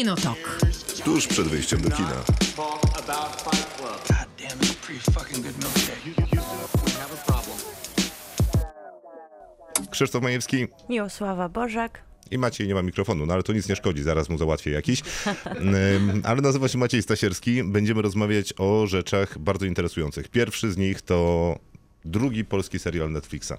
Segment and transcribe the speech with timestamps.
[0.00, 0.58] Kinotok.
[1.04, 2.24] Tuż przed wyjściem do kina.
[9.90, 12.02] Krzysztof Majewski Miłosława Bożak.
[12.30, 15.02] i Maciej nie ma mikrofonu, no ale to nic nie szkodzi, zaraz mu załatwię jakiś.
[16.24, 17.64] Ale nazywa się Maciej Stasierski.
[17.64, 20.28] Będziemy rozmawiać o rzeczach bardzo interesujących.
[20.28, 21.58] Pierwszy z nich to
[22.04, 23.52] drugi polski serial Netflixa.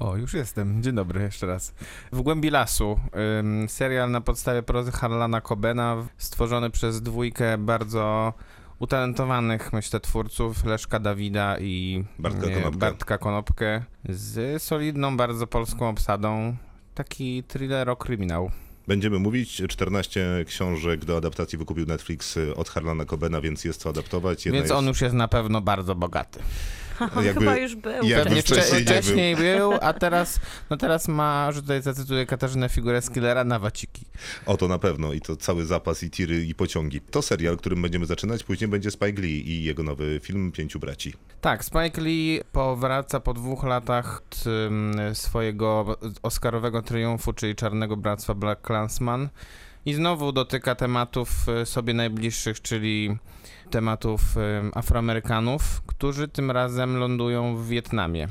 [0.00, 0.82] O, już jestem.
[0.82, 1.74] Dzień dobry jeszcze raz.
[2.12, 3.00] W głębi lasu.
[3.38, 8.34] Ym, serial na podstawie prozy Harlana Cobena, stworzony przez dwójkę bardzo
[8.78, 12.78] utalentowanych, myślę, twórców, Leszka Dawida i Bartka e, Konopkę.
[12.78, 16.56] Bartka Konopkę, z solidną, bardzo polską obsadą.
[16.94, 18.50] Taki thriller o kryminał.
[18.88, 23.88] Będziemy mówić, 14 książek do adaptacji wykupił Netflix y, od Harlana Cobena, więc jest co
[23.88, 24.46] adaptować.
[24.46, 26.40] Jedna Więc on już jest na pewno bardzo bogaty.
[27.16, 28.04] On Jakby- chyba już był.
[28.04, 29.02] jakby wcześniej wcześniej, nie był.
[29.02, 30.40] wcześniej był, a teraz,
[30.70, 34.04] no teraz ma, że tutaj zacytuję Katarzynę figurę Skillera na waciki.
[34.46, 37.00] O to na pewno i to cały zapas i tiry i pociągi.
[37.00, 41.14] To serial, którym będziemy zaczynać, później będzie Spike Lee i jego nowy film Pięciu Braci.
[41.40, 44.44] Tak, Spike Lee powraca po dwóch latach od
[45.18, 49.28] swojego oscarowego triumfu, czyli Czarnego Bractwa Black Klansman
[49.86, 51.30] i znowu dotyka tematów
[51.62, 53.16] y, sobie najbliższych, czyli
[53.70, 54.20] tematów
[54.74, 58.28] Afroamerykanów, którzy tym razem lądują w Wietnamie.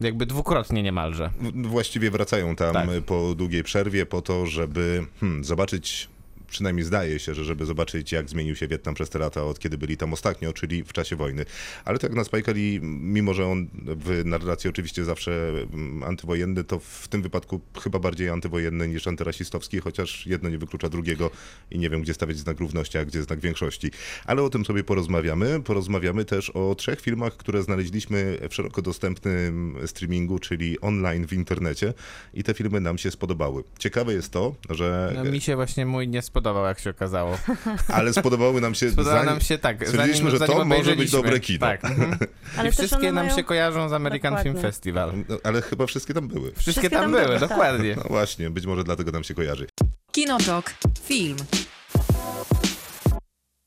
[0.00, 1.30] Jakby dwukrotnie niemalże.
[1.54, 2.86] Właściwie wracają tam Tak.
[3.06, 6.08] po długiej przerwie po to, żeby hmm, zobaczyć,
[6.52, 9.78] przynajmniej zdaje się, że żeby zobaczyć jak zmienił się Wietnam przez te lata, od kiedy
[9.78, 11.44] byli tam ostatnio, czyli w czasie wojny.
[11.84, 15.32] Ale tak na Spike Lee, mimo że on w narracji oczywiście zawsze
[15.72, 20.88] mm, antywojenny, to w tym wypadku chyba bardziej antywojenny niż antyrasistowski, chociaż jedno nie wyklucza
[20.88, 21.30] drugiego
[21.70, 23.90] i nie wiem, gdzie stawiać znak równości, a gdzie znak większości.
[24.24, 25.62] Ale o tym sobie porozmawiamy.
[25.62, 31.94] Porozmawiamy też o trzech filmach, które znaleźliśmy w szeroko dostępnym streamingu, czyli online w internecie
[32.34, 33.64] i te filmy nam się spodobały.
[33.78, 35.12] Ciekawe jest to, że...
[35.14, 37.38] No, mi się właśnie mój nie spodobał, jak się okazało.
[37.88, 38.90] Ale spodobały nam się...
[38.90, 39.86] Spodobało zanim- nam się tak.
[39.86, 41.58] stwierdziliśmy, że to może być dobre kino.
[41.58, 41.84] Tak.
[41.84, 42.16] mhm.
[42.58, 43.36] Ale I wszystkie nam mają...
[43.36, 44.52] się kojarzą z American Dokładnie.
[44.52, 45.12] Film Festival.
[45.28, 46.42] No, ale chyba wszystkie tam były.
[46.52, 47.48] Wszystkie, Wszystkie tam tam były, były, tak.
[47.48, 47.96] dokładnie.
[47.96, 49.66] No właśnie, być może dlatego nam się kojarzy.
[50.12, 50.74] Kinotok.
[51.04, 51.36] Film.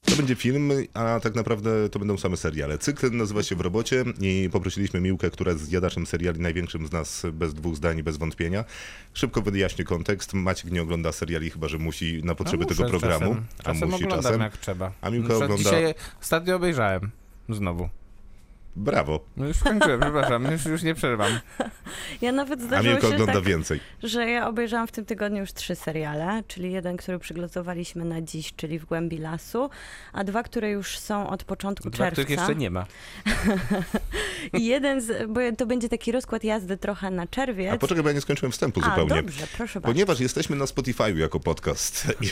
[0.06, 2.78] To będzie film, a tak naprawdę to będą same seriale.
[2.78, 7.24] Cykl nazywa się W robocie i poprosiliśmy Miłkę, która jest zjadaczem seriali, największym z nas
[7.34, 8.64] bez dwóch zdań bez wątpienia.
[9.14, 10.34] Szybko wyjaśnię kontekst.
[10.34, 13.20] Maciek nie ogląda seriali, chyba że musi na potrzeby No, tego programu.
[13.36, 14.42] Czasem, a czasem musi oglądam czasem.
[14.42, 14.92] jak trzeba.
[15.02, 17.10] A Miłka ogląda- Dzisiaj ostatnio obejrzałem.
[17.50, 17.90] Znowu.
[18.76, 19.20] Brawo.
[19.38, 21.32] No już skończyłem, przepraszam, już, już nie przerwam.
[22.22, 23.80] Ja nawet A zdarzyło się ogląda tak, więcej.
[24.04, 28.54] że ja obejrzałam w tym tygodniu już trzy seriale, czyli jeden, który przygotowaliśmy na dziś,
[28.56, 29.70] czyli W głębi lasu,
[30.14, 32.12] a dwa, które już są od początku Dwa, czerwca.
[32.24, 32.86] których jeszcze nie ma.
[34.60, 37.74] I jeden, z, bo to będzie taki rozkład jazdy trochę na czerwiec.
[37.74, 39.16] A poczekaj, bo ja nie skończyłem wstępu A, zupełnie.
[39.16, 39.94] dobrze, proszę bardzo.
[39.94, 42.30] Ponieważ jesteśmy na Spotify'u jako podcast i,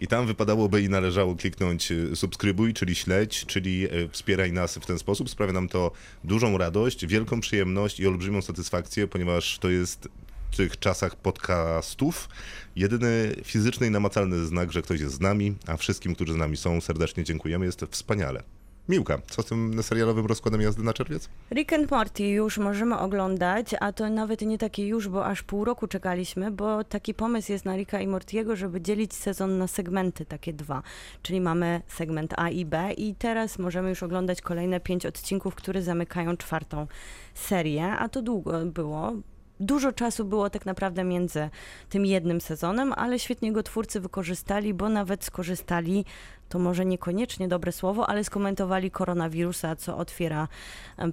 [0.00, 4.86] i tam wypadałoby i należało kliknąć y, subskrybuj, czyli śledź, czyli y, wspieraj nas w
[4.86, 5.30] ten sposób.
[5.38, 5.90] Sprawia nam to
[6.24, 10.08] dużą radość, wielką przyjemność i olbrzymią satysfakcję, ponieważ to jest
[10.50, 12.28] w tych czasach podcastów
[12.76, 16.56] jedyny fizyczny i namacalny znak, że ktoś jest z nami, a wszystkim, którzy z nami
[16.56, 17.66] są, serdecznie dziękujemy.
[17.66, 18.42] Jest wspaniale.
[18.88, 21.28] Miłka, co z tym serialowym rozkładem jazdy na czerwiec?
[21.50, 25.64] Rick and Morty już możemy oglądać, a to nawet nie takie już, bo aż pół
[25.64, 30.24] roku czekaliśmy, bo taki pomysł jest na Ricka i Mortiego, żeby dzielić sezon na segmenty,
[30.24, 30.82] takie dwa.
[31.22, 35.82] Czyli mamy segment A i B i teraz możemy już oglądać kolejne pięć odcinków, które
[35.82, 36.86] zamykają czwartą
[37.34, 39.12] serię, a to długo było.
[39.60, 41.50] Dużo czasu było tak naprawdę między
[41.88, 46.04] tym jednym sezonem, ale świetnie go twórcy wykorzystali, bo nawet skorzystali,
[46.48, 50.48] to może niekoniecznie dobre słowo, ale skomentowali koronawirusa, co otwiera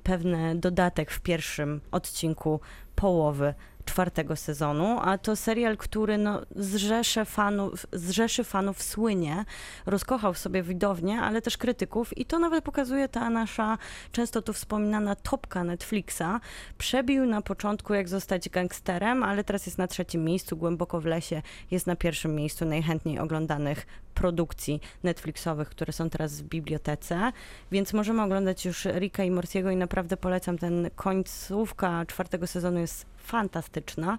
[0.04, 2.60] pewny dodatek w pierwszym odcinku
[2.96, 3.54] połowy
[3.86, 9.46] czwartego sezonu, a to serial, który no, zrzesze fanów, zrzeszy fanów słynie,
[9.86, 13.78] rozkochał sobie widownię, ale też krytyków i to nawet pokazuje ta nasza
[14.12, 16.40] często tu wspominana topka Netflixa.
[16.78, 21.42] Przebił na początku jak zostać gangsterem, ale teraz jest na trzecim miejscu, głęboko w lesie
[21.72, 27.32] jest na pierwszym miejscu najchętniej oglądanych produkcji Netflixowych, które są teraz w bibliotece,
[27.72, 33.06] więc możemy oglądać już Ricka i Mortiego i naprawdę polecam ten końcówka czwartego sezonu jest
[33.18, 34.18] fantastyczna.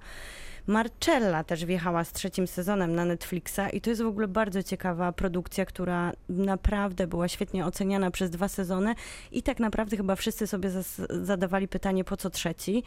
[0.66, 5.12] Marcella też wjechała z trzecim sezonem na Netflixa i to jest w ogóle bardzo ciekawa
[5.12, 8.94] produkcja, która naprawdę była świetnie oceniana przez dwa sezony
[9.32, 10.70] i tak naprawdę chyba wszyscy sobie
[11.10, 12.82] zadawali pytanie, po co trzeci.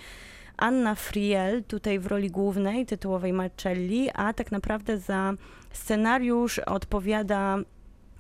[0.57, 5.33] Anna Friel tutaj w roli głównej, tytułowej Marcelli, a tak naprawdę za
[5.71, 7.57] scenariusz odpowiada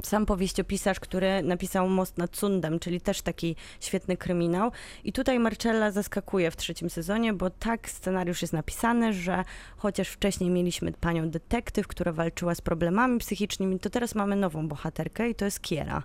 [0.03, 4.71] sam powieściopisarz, który napisał Most nad Sundem, czyli też taki świetny kryminał.
[5.03, 9.43] I tutaj Marcella zaskakuje w trzecim sezonie, bo tak scenariusz jest napisany, że
[9.77, 15.29] chociaż wcześniej mieliśmy panią detektyw, która walczyła z problemami psychicznymi, to teraz mamy nową bohaterkę
[15.29, 16.03] i to jest Kiera.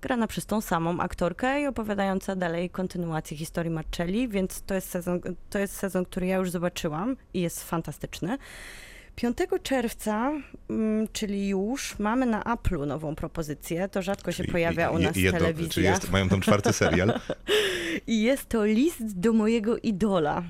[0.00, 5.20] Grana przez tą samą aktorkę i opowiadająca dalej kontynuację historii Marcelli, więc to jest sezon,
[5.50, 8.38] to jest sezon, który ja już zobaczyłam i jest fantastyczny.
[9.16, 10.32] 5 czerwca,
[10.70, 13.88] mm, czyli już, mamy na Apple'u nową propozycję.
[13.88, 15.70] To rzadko się Czyli pojawia u nas w jedno- telewizji.
[15.72, 17.20] Czy jest, mają tam czwarty serial?
[18.06, 20.42] I jest to list do mojego idola.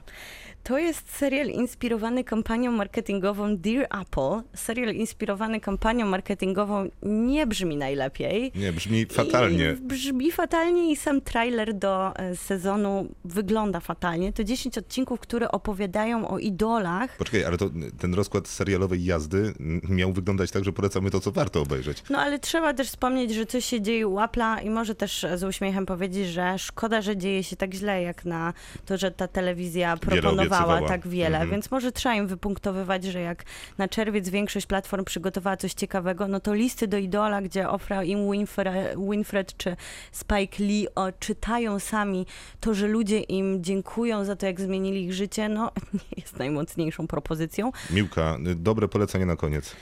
[0.66, 4.42] To jest serial inspirowany kampanią marketingową Dear Apple.
[4.54, 8.52] Serial inspirowany kampanią marketingową nie brzmi najlepiej.
[8.54, 9.76] Nie, brzmi fatalnie.
[9.78, 14.32] I brzmi fatalnie i sam trailer do e, sezonu wygląda fatalnie.
[14.32, 17.16] To 10 odcinków, które opowiadają o idolach.
[17.16, 19.52] Poczekaj, ale to ten rozkład serialowej jazdy
[19.88, 22.02] miał wyglądać tak, że polecamy to, co warto obejrzeć.
[22.10, 25.38] No ale trzeba też wspomnieć, że coś się dzieje u Apple'a i może też e,
[25.38, 28.52] z uśmiechem powiedzieć, że szkoda, że dzieje się tak źle, jak na
[28.86, 30.88] to, że ta telewizja proponowała obiecywała.
[30.88, 31.36] tak wiele.
[31.36, 31.50] Mhm.
[31.50, 33.44] Więc może trzeba im wypunktowywać, że jak
[33.78, 38.32] na czerwiec większość platform przygotowała coś ciekawego, no to listy do idola, gdzie Oprah im
[38.32, 39.76] Winfrey, Winfred czy
[40.12, 42.26] Spike Lee o, czytają sami
[42.60, 47.06] to, że ludzie im dziękują za to, jak zmienili ich życie, no nie jest najmocniejszą
[47.06, 47.72] propozycją.
[47.90, 49.76] Miłka, y, dobre polecenie na koniec.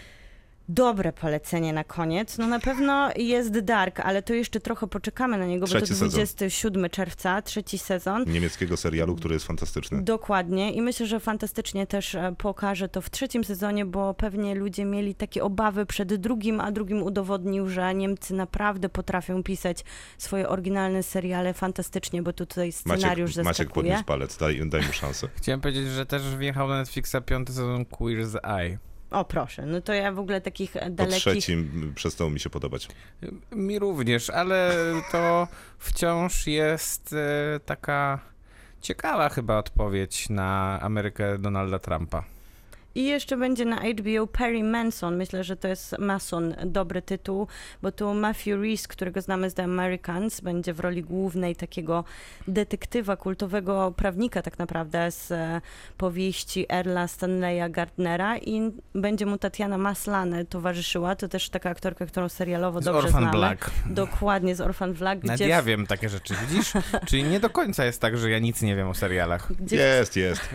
[0.68, 2.38] Dobre polecenie na koniec.
[2.38, 5.94] No na pewno jest Dark, ale to jeszcze trochę poczekamy na niego, bo Trzeci to
[5.94, 6.08] sezon.
[6.08, 8.24] 27 czerwca, trzeci sezon.
[8.26, 10.02] Niemieckiego serialu, który jest fantastyczny.
[10.02, 14.84] Dokładnie i myślę, że fantastycznie też e, pokaże to w trzecim sezonie, bo pewnie ludzie
[14.84, 19.84] mieli takie obawy przed drugim, a drugim udowodnił, że Niemcy naprawdę potrafią pisać
[20.18, 23.84] swoje oryginalne seriale fantastycznie, bo tutaj scenariusz Maciek, Maciek zaskakuje.
[23.84, 25.28] podniósł palec, daj, daj mu szansę.
[25.36, 28.78] Chciałem powiedzieć, że też wjechał na Netflixa piąty sezon Queer's Eye.
[29.14, 31.18] O proszę, no to ja w ogóle takich e, Po dalekich...
[31.18, 32.88] trzecim y, przestało mi się podobać.
[33.52, 34.72] Mi również, ale
[35.12, 38.18] to wciąż jest e, taka
[38.80, 42.24] ciekawa chyba odpowiedź na Amerykę Donalda Trumpa.
[42.94, 45.16] I jeszcze będzie na HBO Perry Manson.
[45.16, 47.46] Myślę, że to jest Mason, dobry tytuł,
[47.82, 52.04] bo tu Matthew Reese, którego znamy z The Americans, będzie w roli głównej takiego
[52.48, 55.60] detektywa, kultowego prawnika tak naprawdę z e,
[55.96, 61.16] powieści Erla Stanleya Gardnera i będzie mu Tatiana Maslany towarzyszyła.
[61.16, 63.38] To też taka aktorka, którą serialowo Z dobrze Orphan znamy.
[63.38, 63.70] Black.
[63.86, 66.72] Dokładnie, z Orphan Black, Nawet gdzie, ja wiem takie rzeczy, widzisz?
[67.06, 69.52] Czyli nie do końca jest tak, że ja nic nie wiem o serialach.
[69.52, 70.48] gdzie Jest, jest.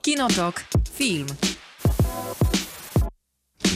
[0.00, 0.64] Kinotok.
[0.92, 1.51] Film.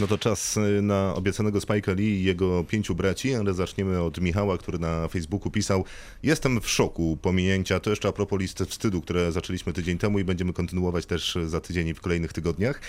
[0.01, 4.21] No to czas y, na obiecanego Spike'a Lee i jego pięciu braci, ale zaczniemy od
[4.21, 5.85] Michała, który na Facebooku pisał
[6.23, 10.25] Jestem w szoku pominięcia, to jeszcze a propos listy wstydu, które zaczęliśmy tydzień temu i
[10.25, 12.81] będziemy kontynuować też za tydzień i w kolejnych tygodniach.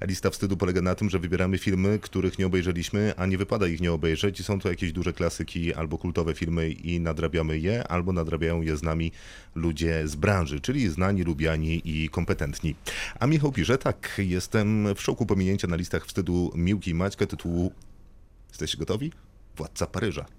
[0.00, 3.80] Lista wstydu polega na tym, że wybieramy filmy, których nie obejrzeliśmy, a nie wypada ich
[3.80, 8.62] nie obejrzeć są to jakieś duże klasyki albo kultowe filmy i nadrabiamy je, albo nadrabiają
[8.62, 9.12] je z nami
[9.54, 12.74] ludzie z branży, czyli znani, lubiani i kompetentni.
[13.20, 17.72] A Michał pisze, tak, jestem w szoku pominięcia na listach wstydu Miłki i Maćka tytułu
[18.48, 19.12] Jesteście gotowi?
[19.56, 20.26] Władca Paryża.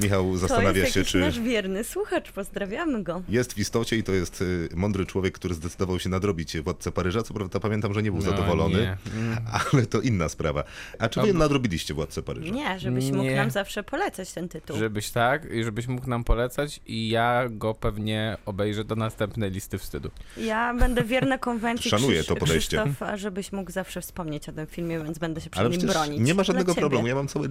[0.00, 3.22] Michał to zastanawia jest się, czy nasz wierny słuchacz, pozdrawiamy go.
[3.28, 7.22] jest w istocie i to jest y, mądry człowiek, który zdecydował się nadrobić Władcę Paryża.
[7.22, 8.96] Co prawda pamiętam, że nie był No, zadowolony, nie.
[9.20, 9.38] Mm.
[9.72, 10.64] ale to inna sprawa.
[10.98, 12.52] A czy wy nadrobiliście Władcę Paryża?
[12.54, 13.36] Nie, żebyś mógł Nie.
[13.36, 14.76] nam zawsze polecać ten tytuł.
[14.76, 19.78] Żebyś tak, i żebyś mógł nam polecać i ja go pewnie obejrzę do następnej listy
[19.78, 20.10] wstydu.
[20.36, 22.82] Ja będę wierna konwencji Szanuję Krzysz- to podejście.
[22.84, 26.20] Krzysztof, żebyś mógł zawsze wspomnieć o tym filmie, więc będę się przed Ale nim bronić.
[26.20, 27.06] nie ma żadnego problemu.
[27.06, 27.48] Ja mam całe,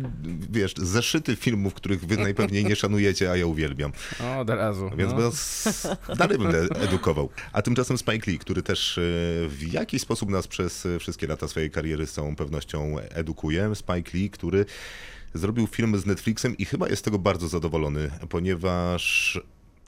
[0.51, 3.92] wiesz, zeszyty filmów, których wy najpewniej nie szanujecie, a ja uwielbiam.
[4.24, 4.90] O, od razu.
[4.98, 6.16] Więc no.
[6.16, 7.30] dalej będę edukował.
[7.54, 9.02] A tymczasem Spike Lee, który też e,
[9.48, 13.76] w jakiś sposób nas przez wszystkie lata swojej kariery z całą pewnością edukuje.
[13.76, 14.66] Spike Lee, który
[15.34, 19.40] zrobił film z Netflixem i chyba jest z tego bardzo zadowolony, ponieważ...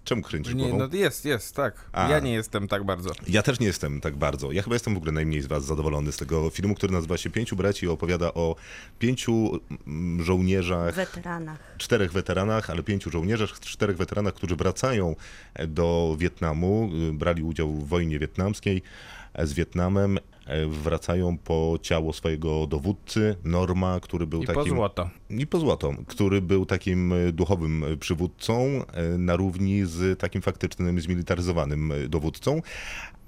[0.04, 0.88] Czemu kręcisz Nie, głową?
[0.92, 1.76] no jest, jest, tak.
[1.92, 2.10] A.
[2.10, 3.12] Ja nie jestem tak bardzo.
[3.28, 4.52] Ja też nie jestem tak bardzo.
[4.52, 7.30] Ja chyba jestem w ogóle najmniej z was zadowolony z tego filmu, który nazywa się
[7.30, 8.56] Pięciu Braci i opowiada o
[9.00, 11.76] pięciu mm, żołnierzach Weteranach.
[11.78, 15.16] czterech weteranach, ale pięciu żołnierzach, czterech weteranach, którzy wracają
[15.68, 18.82] do Wietnamu, y, brali udział w wojnie wietnamskiej
[19.34, 20.20] e, z Wietnamem,
[20.68, 24.74] wracają po ciało swojego dowódcy, Norma, który był I po takim...
[24.74, 25.10] złoto.
[25.30, 30.42] I po złoto, który był takim e, duchowym e, przywódcą e, na równi z takim
[30.42, 32.62] faktycznym, zmilitaryzowanym e, dowódcą,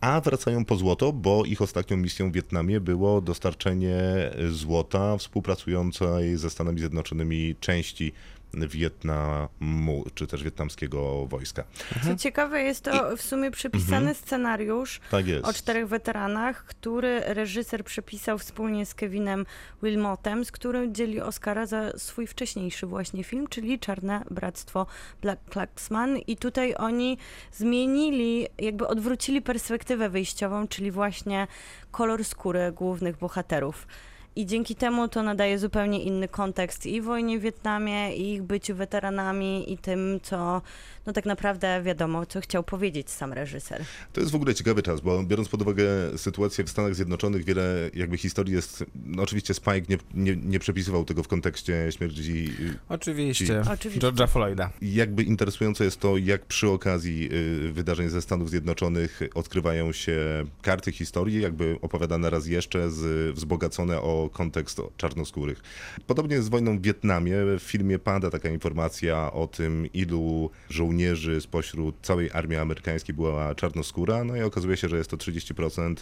[0.02, 6.38] a wracają po złoto, bo ich ostatnią misją w Wietnamie było dostarczenie e, złota współpracującej
[6.38, 8.14] ze Stanami Zjednoczonymi części
[8.56, 11.64] Wietnamu, czy też wietnamskiego wojska.
[12.04, 18.38] Co ciekawe, jest to w sumie przypisany scenariusz Tak o czterech weteranach, który reżyser przepisał
[18.38, 19.46] wspólnie z Kevinem
[19.84, 24.86] Wilmotem, z którym dzieli Oscara za swój wcześniejszy właśnie film, czyli Czarne Bractwo
[25.22, 26.18] Black Klansman.
[26.18, 27.18] I tutaj oni
[27.52, 31.48] zmienili, jakby odwrócili perspektywę wyjściową, czyli właśnie
[31.92, 33.88] kolor skóry głównych bohaterów.
[34.38, 38.76] I dzięki temu to nadaje zupełnie inny kontekst i wojnie w Wietnamie, i ich byciu
[38.76, 40.62] weteranami, i tym, co
[41.06, 43.84] no tak naprawdę wiadomo, co chciał powiedzieć sam reżyser.
[44.14, 45.86] To jest w ogóle ciekawy czas, bo biorąc pod uwagę
[46.18, 51.06] sytuację w Stanach Zjednoczonych, wiele jakby historii jest, no oczywiście Spike nie, nie, nie przepisywał
[51.06, 53.62] tego w kontekście śmierci y, Oczywiście.
[53.72, 54.08] Oczywiście.
[54.08, 54.70] George'a Floyda.
[54.82, 57.30] Jakby interesujące jest to, jak przy okazji
[57.68, 64.02] y, wydarzeń ze Stanów Zjednoczonych odkrywają się karty historii, jakby opowiadane raz jeszcze, z, wzbogacone
[64.02, 65.62] o kontekst czarnoskórych.
[66.08, 67.36] Podobnie z wojną w Wietnamie.
[67.60, 70.95] W filmie pada taka informacja o tym, ilu żołnierzy
[71.40, 75.96] spośród całej armii amerykańskiej była czarnoskóra, no i okazuje się, że jest to 30%,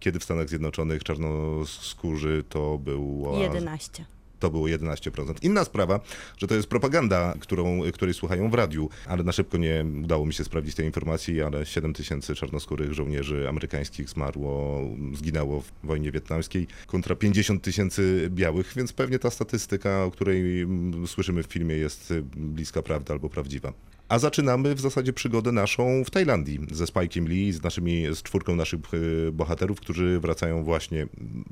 [0.00, 3.42] kiedy w Stanach Zjednoczonych czarnoskórzy to było...
[3.42, 4.04] 11.
[4.40, 5.34] To było 11%.
[5.42, 6.00] Inna sprawa,
[6.38, 10.34] że to jest propaganda, którą, której słuchają w radiu, ale na szybko nie udało mi
[10.34, 14.80] się sprawdzić tej informacji, ale 7 tysięcy czarnoskórych żołnierzy amerykańskich zmarło,
[15.14, 21.06] zginęło w wojnie wietnamskiej kontra 50 tysięcy białych, więc pewnie ta statystyka, o której mm,
[21.06, 23.72] słyszymy w filmie jest bliska prawda albo prawdziwa.
[24.10, 28.56] A zaczynamy w zasadzie przygodę naszą w Tajlandii ze Spike'iem Lee, z, naszymi, z czwórką
[28.56, 31.06] naszych y, bohaterów, którzy wracają właśnie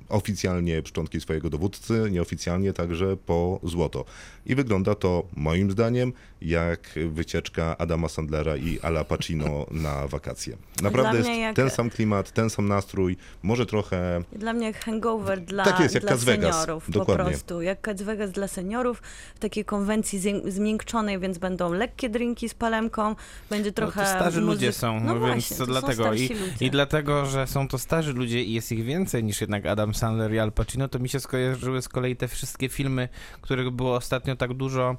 [0.09, 4.05] oficjalnie szczątki swojego dowódcy, nieoficjalnie także po złoto.
[4.47, 6.81] I wygląda to moim zdaniem jak
[7.11, 10.57] wycieczka Adama Sandlera i Ala Pacino na wakacje.
[10.83, 14.85] Naprawdę Dla jest jak- ten sam klimat, ten sam nastrój, może trochę Dla mnie jak
[14.85, 17.25] hangover dla, Tak jest, jak dla seniorów Dokładnie.
[17.25, 17.63] po prostu.
[17.63, 19.03] Jak Las Vegas dla seniorów
[19.35, 23.15] w takiej konwencji zmi- zmiękczonej, więc będą lekkie drinki z palemką,
[23.51, 26.15] będzie trochę no to starzy muzyk- ludzie są, no no właśnie, więc to, dlatego.
[26.15, 26.67] I, starsi ludzie.
[26.67, 30.35] I dlatego, że są to starzy ludzie i jest ich więcej niż jednak Adam Sandler
[30.35, 33.09] i Al Pacino, to mi się skojarzyły z kolei te wszystkie filmy,
[33.41, 34.97] których było ostatnio tak dużo.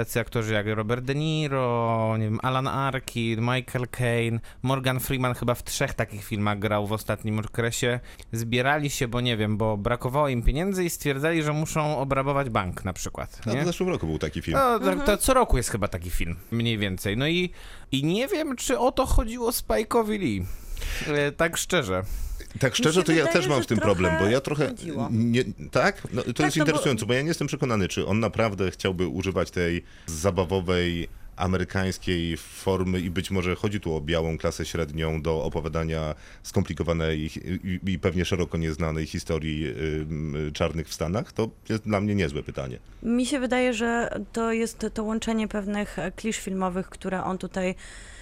[0.00, 5.54] Tacy aktorzy jak Robert De Niro, nie wiem, Alan Arkin, Michael Caine, Morgan Freeman chyba
[5.54, 8.00] w trzech takich filmach grał w ostatnim okresie.
[8.32, 12.84] Zbierali się, bo nie wiem, bo brakowało im pieniędzy i stwierdzali, że muszą obrabować bank
[12.84, 13.40] na przykład.
[13.46, 13.62] no, Nie?
[13.62, 14.58] w zeszłym roku był taki film.
[14.58, 17.16] No, to, to co roku jest chyba taki film, mniej więcej.
[17.16, 17.50] No i,
[17.92, 20.44] i nie wiem, czy o to chodziło Spike'owi Lee.
[21.06, 22.02] E, tak szczerze.
[22.58, 24.74] Tak szczerze, to ja wydaje, też mam w tym problem, bo ja trochę.
[25.10, 26.02] Nie, tak?
[26.12, 27.14] No, to jest no bo- interesujące, bo...
[27.14, 33.30] ja nie jestem przekonany, czy on naprawdę chciałby używać tej zabawowej amerykańskiej formy i być
[33.30, 37.20] może chodzi tu o białą klasę średnią do opowiadania skomplikowanej
[37.64, 42.42] i, i, pewnie szeroko nieznanej historii ym, czarnych w Stanach, to jest dla mnie niezłe
[42.42, 42.78] pytanie.
[43.02, 47.74] Mi się wydaje, że to jest to łączenie pewnych klisz filmowych, które on tutaj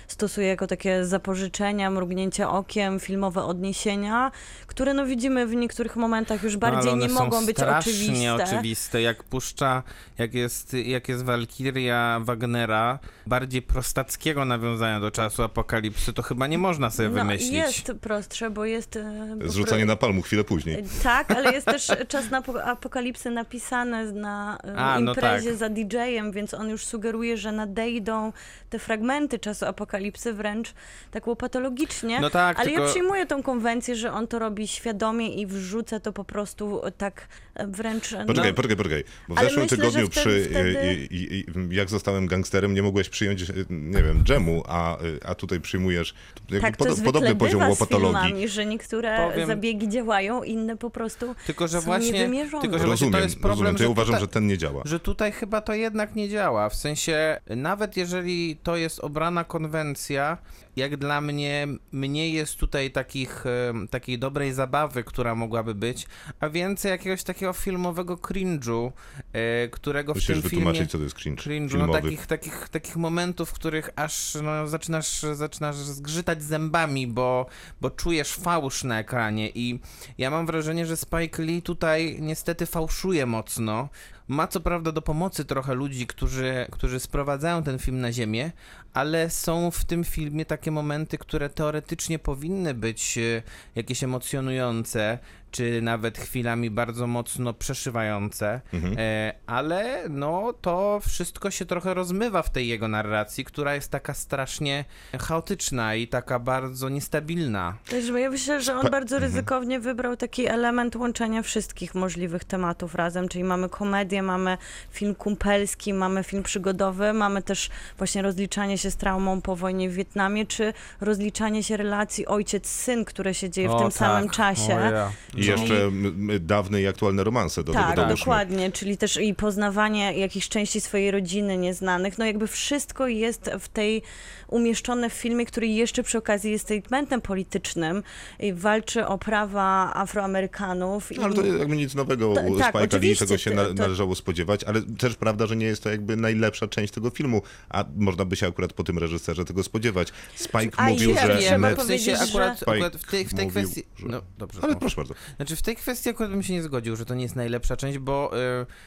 [0.08, 4.30] stosuje jako takie zapożyczenia, mrugnięcie okiem, filmowe odniesienia,
[4.66, 8.34] które no widzimy w niektórych momentach już bardziej nie mogą być oczywiste.
[8.34, 9.02] oczywiste.
[9.02, 9.82] Jak puszcza,
[10.18, 16.58] jak jest, jak jest Walkiria Wagnera, bardziej prostackiego nawiązania do czasu apokalipsy, to chyba nie
[16.58, 17.52] można sobie No, wymyślić.
[17.52, 18.96] jest prostsze, bo jest...
[18.96, 20.78] e, po Zrzucanie pro- na palmu chwilę później.
[20.78, 25.48] E, Tak, ale jest też czas na apo- apokalipsy napisane na e, A, no imprezie
[25.50, 25.58] tak.
[25.58, 28.32] za DJ-em, więc on już sugeruje, że nadejdą
[28.70, 29.97] te fragmenty czasu apokalipsy
[30.32, 30.74] wręcz
[31.10, 32.20] tak łopatologicznie.
[32.20, 36.00] No tak, ale tylko- ja przyjmuję tą konwencję, że on to robi świadomie i wrzuca
[36.00, 37.28] to po prostu tak
[37.68, 38.12] wręcz...
[38.12, 39.04] e, Poczekaj, no, poczekaj, poczekaj.
[39.28, 41.44] Bo w Ale zeszłym myślę, tygodniu przy, wtedy- i, i, i,
[41.76, 46.14] jak zostałem gangsterem, nie mogłeś przyjąć, y, nie wiem, dżemu, a, y, a tutaj przyjmujesz
[46.60, 48.20] tak, to podo- zwykle podobny poziom łopatologii.
[48.22, 52.62] filmami, że niektóre Powiem- zabiegi działają, inne po prostu Tylko, że są właśnie, niewymierzone.
[52.62, 53.76] tylko, że właśnie Rozumiem, to jest problem, rozumiem.
[53.76, 54.82] To ja że uważam, tutaj, że ten nie działa.
[54.84, 56.68] że tutaj chyba to jednak nie działa.
[56.68, 60.38] W sensie, nawet jeżeli to jest obrana konwencja,
[60.78, 66.06] jak dla mnie mniej jest tutaj takich, em, takiej dobrej zabawy, która mogłaby być,
[66.40, 68.92] a więcej jakiegoś takiego filmowego cringe'u,
[69.32, 70.48] e, którego w Musisz tym filmie...
[70.50, 74.66] wytłumaczyć, co to jest cringe, Cringe'u, no takich, takich, takich momentów, w których aż no,
[74.66, 77.46] zaczynasz, zaczynasz zgrzytać zębami, bo,
[77.80, 79.50] bo czujesz fałsz na ekranie.
[79.54, 79.80] I
[80.18, 83.88] ja mam wrażenie, że Spike Lee tutaj niestety fałszuje mocno.
[84.28, 88.52] Ma co prawda do pomocy trochę ludzi, którzy, którzy sprowadzają ten film na ziemię,
[88.94, 93.42] ale są w tym filmie takie momenty, które teoretycznie powinny być e,
[93.74, 95.18] jakieś emocjonujące,
[95.50, 98.94] czy nawet chwilami bardzo mocno przeszywające, Mhm.
[98.98, 104.14] e, ale no to wszystko się trochę rozmywa w tej jego narracji, która jest taka
[104.14, 104.84] strasznie
[105.20, 107.76] chaotyczna i taka bardzo niestabilna.
[107.88, 109.32] Też, bo ja myślę, że on bardzo Mhm.
[109.32, 114.58] ryzykownie wybrał taki element łączenia wszystkich możliwych tematów razem, czyli mamy komedię, mamy
[114.90, 119.94] film kumpelski, mamy film przygodowy, mamy też właśnie rozliczanie się z traumą po wojnie w
[119.94, 123.98] Wietnamie, czy rozliczanie się relacji ojciec-syn, które się dzieje w O, tym tak.
[123.98, 124.76] samym czasie.
[124.76, 125.12] O, ja.
[125.36, 128.16] I jeszcze m, m, dawne i aktualne romanse do Tak, tego dołóżmy.
[128.18, 133.68] dokładnie, czyli też i poznawanie jakichś części swojej rodziny nieznanych, no jakby wszystko jest w
[133.68, 134.02] tej,
[134.48, 138.02] umieszczone w filmie, który jeszcze przy okazji jest statementem politycznym
[138.38, 141.10] i walczy o prawa Afroamerykanów.
[141.16, 143.64] No, ale to jakby nic nowego To- u tak, Spike'a Lee, oczywiście, czego się na,
[143.64, 147.42] to- należało spodziewać, ale też prawda, że nie jest to jakby najlepsza część tego filmu,
[147.68, 150.12] a można by się akurat po tym reżyserze tego spodziewać.
[150.34, 151.16] Spike A mówił, że...
[151.16, 153.44] trzeba Ja wiem, Net- w sensie powiedzieć, że- akurat, Spike akurat w tej, w tej
[153.46, 153.82] mówił, kwestii...
[153.96, 155.14] że- No dobrze, Ale proszę bardzo.
[155.36, 157.98] Znaczy w tej kwestii akurat bym się nie zgodził, że to nie jest najlepsza część,
[157.98, 158.30] bo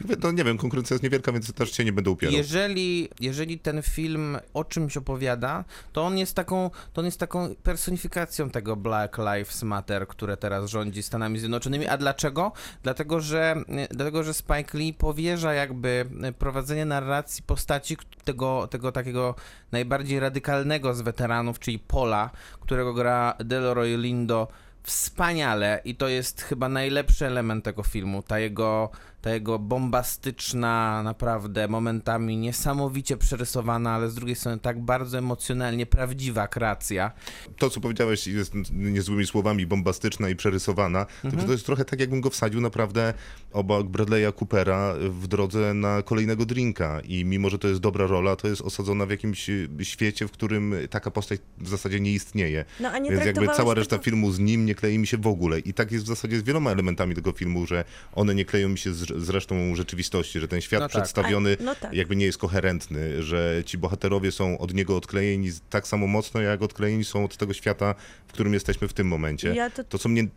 [0.10, 2.36] y, No nie wiem, konkurencja jest niewielka, więc też się nie będę upierał.
[2.36, 7.56] jeżeli, jeżeli ten film o czymś opowiada, to on jest taką, to on jest taką
[7.64, 11.88] personifikacją tego Black Lives Matter, które teraz rządzi Stanami Zjednoczonymi.
[11.88, 12.52] A dlaczego?
[12.84, 13.56] Dlatego, że,
[13.90, 16.06] dlatego, że Spike Lee powierza jakby
[16.40, 19.36] prowadzenie narracji postaci tego, tego takiego
[19.72, 24.48] najbardziej radykalnego z weteranów, czyli Pola, którego gra Delroy Lindo
[24.84, 28.90] wspaniale i to jest chyba najlepszy element tego filmu, ta jego,
[29.22, 36.48] ta jego bombastyczna, naprawdę momentami niesamowicie przerysowana, ale z drugiej strony tak bardzo emocjonalnie prawdziwa
[36.48, 37.12] kreacja.
[37.58, 42.22] To, co powiedziałeś, jest niezłymi słowami bombastyczna i przerysowana, tylko to jest trochę tak, jakbym
[42.22, 43.14] go wsadził naprawdę
[43.54, 48.36] obok Bradley'a Coopera w drodze na kolejnego drinka i mimo, że to jest dobra rola,
[48.36, 52.66] to jest osadzona w jakimś y, świecie, w którym taka postać w zasadzie nie istnieje.
[52.80, 55.18] No, a nie Więc jakby cała reszta tego- filmu z nim nie klei mi się
[55.18, 55.60] w ogóle.
[55.60, 58.78] I tak jest w zasadzie z wieloma elementami tego filmu, że one nie kleją mi
[58.78, 60.92] się z, z resztą rzeczywistości, że ten świat No tak.
[60.92, 61.94] przedstawiony A, no tak.
[61.94, 66.62] jakby nie jest koherentny, że ci bohaterowie są od niego odklejeni tak samo mocno, jak
[66.62, 67.96] odklejeni są od tego świata,
[68.28, 69.54] w którym jesteśmy w tym momencie.
[69.56, 70.28] Ja to- To, co mnie,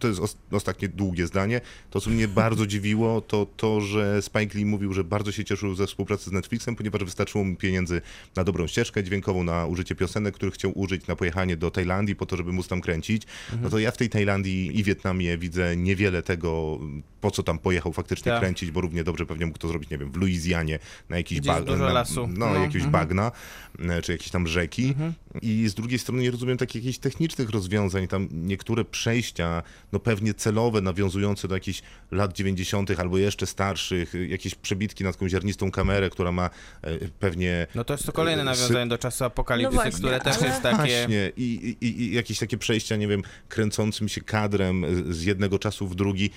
[0.00, 1.60] to jest os- ostatnie długie zdanie,
[1.90, 5.74] to, co mnie bardzo dziwiło, to to, że Spike Lee mówił, że bardzo się cieszył
[5.74, 8.00] ze współpracy z Netflixem, ponieważ wystarczyło mu pieniędzy
[8.36, 12.26] na dobrą ścieżkę dźwiękową, na użycie piosenek, których chciał użyć, na pojechanie do Tajlandii po
[12.26, 13.22] to, żeby móc tam kręcić.
[13.62, 16.78] No to ja w tej Tajlandii i Wietnamie widzę niewiele tego,
[17.20, 18.40] po co tam pojechał faktycznie Tak.
[18.40, 21.50] kręcić, bo równie dobrze pewnie mógł to zrobić, nie wiem, w Luizjanie, na jakiś Gdzie
[21.50, 22.04] jest bag- dużo na.
[22.38, 22.90] No, No, jakieś mhm.
[22.92, 23.32] bagna,
[23.78, 24.94] e, czy jakieś tam rzeki.
[25.42, 29.61] I z drugiej strony nie rozumiem takich jakichś technicznych rozwiązań, tam niektóre przejścia,
[29.92, 33.00] no pewnie celowe, nawiązujące do jakichś lat 90.
[33.00, 36.50] albo jeszcze starszych, jakieś przebitki na taką ziarnistą kamerę, która ma
[36.82, 40.20] e, pewnie No to jest to kolejne Sy- nawiązanie do czasu apokalipsy, No właśnie, które
[40.20, 40.76] też ale- jest takie...
[40.76, 45.88] Właśnie i, i, i jakieś takie przejścia, nie wiem, kręcącym się kadrem z jednego czasu
[45.88, 46.30] w drugi,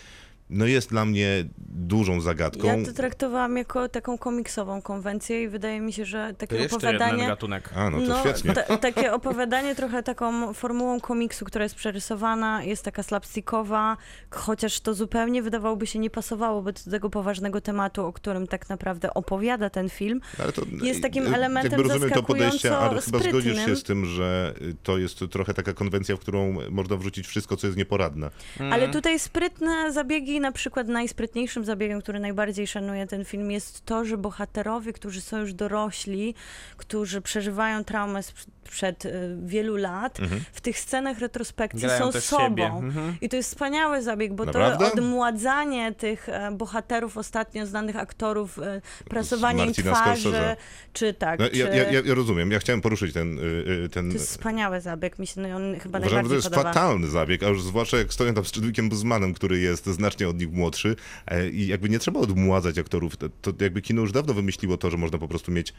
[0.49, 2.67] no jest dla mnie dużą zagadką.
[2.67, 6.75] Ja to traktowałam jako taką komiksową konwencję i wydaje mi się, że To takie jeszcze
[6.75, 7.27] jeden opowiadanie...
[7.27, 7.69] gatunek.
[7.75, 8.53] A, no to świetnie.
[8.53, 13.97] ta- takie opowiadanie trochę taką formułą komiksu, która jest przerysowana, jest taka slapstickowa,
[14.29, 19.13] chociaż to zupełnie wydawałoby się nie pasowałoby do tego poważnego tematu, o którym tak naprawdę
[19.13, 20.21] opowiada ten film.
[20.39, 24.05] Ale to, jest takim elementem jakby rozumiem to podejście, ale chyba zgodzisz się z tym,
[24.05, 28.29] że y, to jest trochę taka konwencja, w którą można wrzucić wszystko, co jest nieporadne.
[28.71, 34.05] Ale tutaj sprytne zabiegi, na przykład najsprytniejszym zabiegiem, który najbardziej szanuje ten film, jest to,
[34.05, 36.35] że bohaterowie, którzy są już dorośli,
[36.77, 40.17] którzy przeżywają traumę sprzed przed y, wielu lat,
[40.53, 42.79] w tych scenach retrospekcji Grają są sobą.
[42.79, 43.17] Mhm.
[43.21, 44.85] I to jest wspaniały zabieg, bo Naprawdę?
[44.85, 50.55] to odmładzanie tych e, bohaterów, ostatnio znanych aktorów, e, prasowanie twarzy,
[50.93, 51.57] czy tak, No, czy...
[51.57, 53.39] ja, ja, ja rozumiem, ja chciałem poruszyć ten...
[53.39, 53.41] y,
[53.85, 56.15] y, ten To jest wspaniały zabieg, mi się no, i on chyba Uważam, że to
[56.15, 56.73] najbardziej jest podoba.
[56.73, 60.39] fatalny zabieg, a już zwłaszcza jak stoją tam z Chadwickiem Buzmanem, który jest znacznie od
[60.39, 60.95] nich młodszy
[61.27, 63.17] e, i jakby nie trzeba odmładzać aktorów.
[63.17, 65.73] To, to jakby kino już dawno wymyśliło to, że można po prostu mieć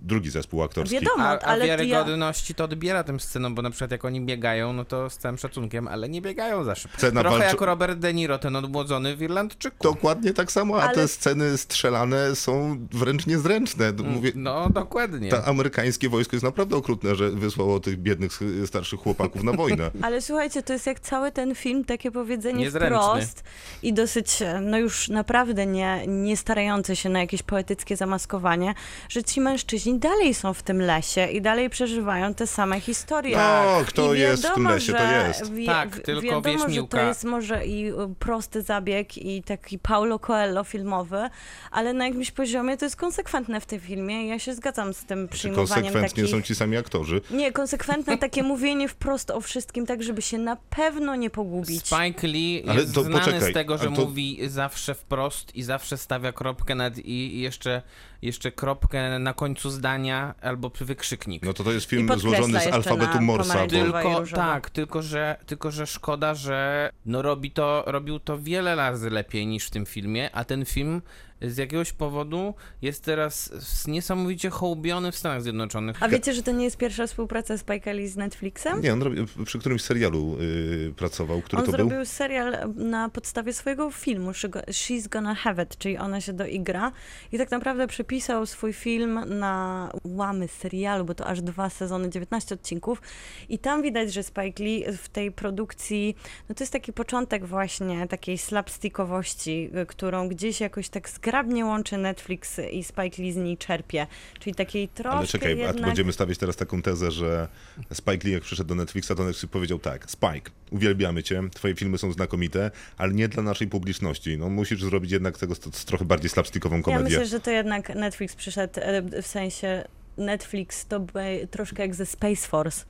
[0.00, 0.94] drugi zespół aktorski.
[1.00, 1.76] Wiadomo, A, a ale ja...
[1.76, 5.38] wiarygodności to odbiera tym scenom, bo na przykład jak oni biegają, no to z całym
[5.38, 6.98] szacunkiem, ale nie biegają za szybko.
[6.98, 9.76] Cena Trochę walczy- jak Robert De Niro, ten odmłodzony w Irlandczyku.
[9.82, 13.92] Dokładnie tak samo, a Ale- te sceny strzelane są wręcz niezręczne.
[13.92, 15.30] Mówię, No, dokładnie.
[15.30, 19.90] to amerykańskie wojsko jest naprawdę okrutne, że wysłało tych biednych starszych chłopaków na wojnę.
[20.02, 22.96] Ale słuchajcie, to jest jak cały ten film, takie powiedzenie Niezręczny.
[22.98, 23.44] wprost
[23.82, 28.74] i dosyć, e, no już naprawdę nie, nie starający się na jakieś poetyckie zamaskowanie,
[29.08, 33.36] że ci mężczyźni dalej są w tym lesie i dalej przeżywają te same historie.
[33.36, 35.52] No, kto I jest w tym lesie, to jest.
[35.52, 39.78] Wie, Tak, wi- tylko wiadomo, że to jest może i y, prosty zabieg i taki
[39.78, 41.28] Paulo Coelho filmowy,
[41.70, 45.04] ale na jakimś poziomie to jest konsekwentne w tym filmie i ja się zgadzam z
[45.04, 46.36] tym Czy przyjmowaniem konsekwentnie takich...
[46.36, 47.20] są ci sami aktorzy?
[47.30, 51.86] Nie, konsekwentne takie mówienie wprost o wszystkim, tak żeby się na pewno nie pogubić.
[51.86, 55.62] Spike Lee Ale jest to znany poczekaj, z tego, że to- mówi zawsze wprost i
[55.62, 57.82] zawsze stawia kropkę nad i i jeszcze,
[58.22, 61.42] jeszcze kropkę na końcu zdania albo przy wykrzyknik.
[61.42, 63.66] No to to jest film złożony z alfabetu Morsa.
[63.66, 69.10] Tylko, tak, tylko że, tylko że szkoda, że no robi to, robił to wiele razy
[69.10, 71.02] lepiej niż w tym filmie, a ten film
[71.44, 73.52] z jakiegoś powodu jest teraz
[73.88, 76.02] niesamowicie hołbiony w Stanach Zjednoczonych.
[76.02, 78.80] A wiecie, że to nie jest pierwsza współpraca Spike'a Lee z Netflixem?
[78.80, 82.04] Nie, on robi, przy którymś serialu y, pracował, który On to zrobił był?
[82.04, 86.92] serial na podstawie swojego filmu She- She's Gonna Have It, czyli ona się doigra
[87.32, 92.54] i tak naprawdę przepisał swój film na łamy serialu, bo to aż dwa sezony, 19
[92.54, 93.02] odcinków
[93.48, 96.16] i tam widać, że Spike Lee w tej produkcji,
[96.48, 101.98] no to jest taki początek właśnie takiej slapstickowości, y, którą gdzieś jakoś tak zgrabnie łączy
[101.98, 104.06] Netflix i Spike Lee z niej czerpie,
[104.40, 105.86] czyli takiej troszkę Ale czekaj, a tu jednak...
[105.86, 107.48] będziemy stawiać teraz taką tezę, że
[107.92, 111.98] Spike Lee jak przyszedł do Netflixa, to Netflix powiedział tak, Spike, uwielbiamy cię, twoje filmy
[111.98, 114.38] są znakomite, ale nie dla naszej publiczności.
[114.38, 115.54] No musisz zrobić jednak tego
[115.86, 117.04] trochę bardziej slapstickową Ja komedię.
[117.04, 119.84] myślę, że to jednak Netflix przyszedł, e, w sensie
[120.16, 122.84] Netflix to by, troszkę jak ze Space Force.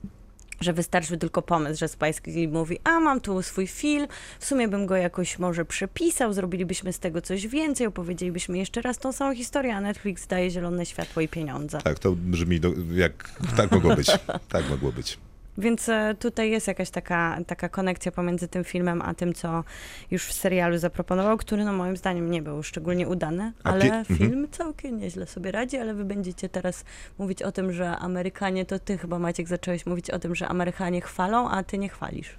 [0.63, 4.07] Że wystarczył tylko pomysł, że Spike Lee mówi, a mam tu swój film,
[4.39, 8.97] w sumie bym go jakoś może przepisał, zrobilibyśmy z tego coś więcej, opowiedzielibyśmy jeszcze raz
[8.97, 11.79] tą samą historię, a Netflix daje zielone światło i pieniądze.
[11.83, 13.41] Tak, to brzmi do, jak...
[13.57, 14.07] Tak mogło być.
[14.49, 15.17] Tak mogło być.
[15.57, 19.63] Więc e, tutaj jest jakaś taka, taka konekcja pomiędzy tym filmem, a tym, co
[20.11, 23.93] już w serialu zaproponował, który no moim zdaniem nie był szczególnie udany, A ale pie-
[23.93, 24.19] mhm.
[24.19, 26.85] film całkiem nieźle sobie radzi, ale wy będziecie teraz
[27.17, 31.01] mówić o tym, że Amerykanie, to ty chyba Maciek zacząłeś mówić o tym, że Amerykanie
[31.01, 32.37] chwalą, a ty nie chwalisz.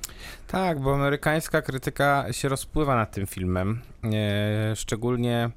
[0.48, 3.80] Tak, bo amerykańska krytyka się rozpływa nad tym filmem.
[4.04, 5.50] E, szczególnie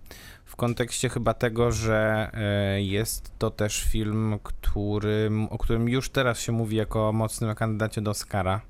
[0.47, 6.39] w kontekście chyba tego, że e, jest to też film, którym, o którym już teraz
[6.39, 8.61] się mówi jako o mocnym kandydacie do Oscara.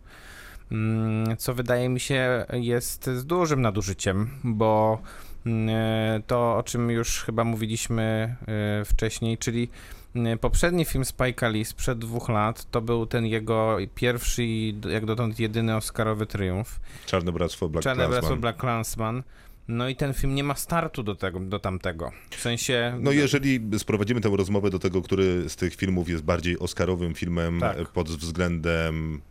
[0.71, 5.01] Mm, Co wydaje mi się jest z dużym nadużyciem, bo
[5.45, 8.35] mm, e, to, o czym już chyba mówiliśmy
[8.81, 9.69] e, wcześniej, czyli
[10.15, 15.05] mm, poprzedni film Spike'a Lee sprzed dwóch lat, to był ten jego pierwszy i jak
[15.05, 16.79] dotąd jedyny Oscarowy triumf.
[17.05, 18.21] Czarne Bractwo Black Czarne Klansman.
[18.21, 19.23] Bractwo Black Klansman.
[19.67, 22.11] No i ten film nie ma startu do tego, do tamtego.
[22.29, 22.97] W sensie...
[22.99, 27.59] No jeżeli sprowadzimy tę rozmowę do tego, który z tych filmów jest bardziej oscarowym filmem
[27.59, 27.87] Tak.
[27.89, 29.21] pod względem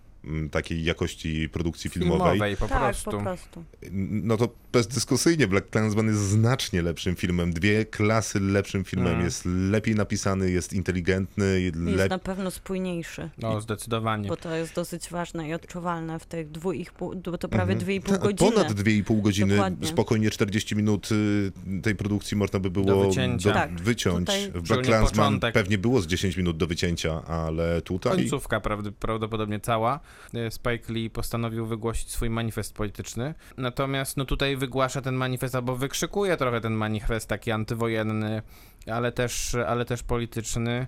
[0.51, 3.11] takiej jakości produkcji filmowej, filmowej po tak, prostu.
[3.11, 3.65] po prostu.
[3.93, 9.25] no to bezdyskusyjnie Black Klansman jest znacznie lepszym filmem, dwie klasy lepszym filmem, Mm.
[9.25, 13.31] jest lepiej napisany, jest inteligentny, Jest na pewno spójniejszy.
[13.39, 14.29] No, zdecydowanie.
[14.29, 17.75] Bo to jest dosyć ważne i odczuwalne w tych dwóch i pół, bo to prawie
[17.77, 18.51] dwie i pół godziny.
[18.53, 19.87] Ponad 2,5 godziny, Dokładnie.
[19.89, 23.53] spokojnie 40 minut y, tej produkcji można by było Do wycięcia.
[23.53, 24.27] Tak, wyciąć.
[24.27, 28.17] tutaj- W Black Klansman pewnie było z 10 minut do wycięcia, ale tutaj...
[28.17, 30.01] Końcówka prawd- prawdopodobnie cała.
[30.35, 33.35] E, Spike Lee postanowił wygłosić swój manifest polityczny.
[33.57, 38.43] Natomiast no tutaj wygłasza ten manifest, albo wykrzykuje trochę ten manifest taki antywojenny,
[38.93, 40.87] ale też, ale też polityczny.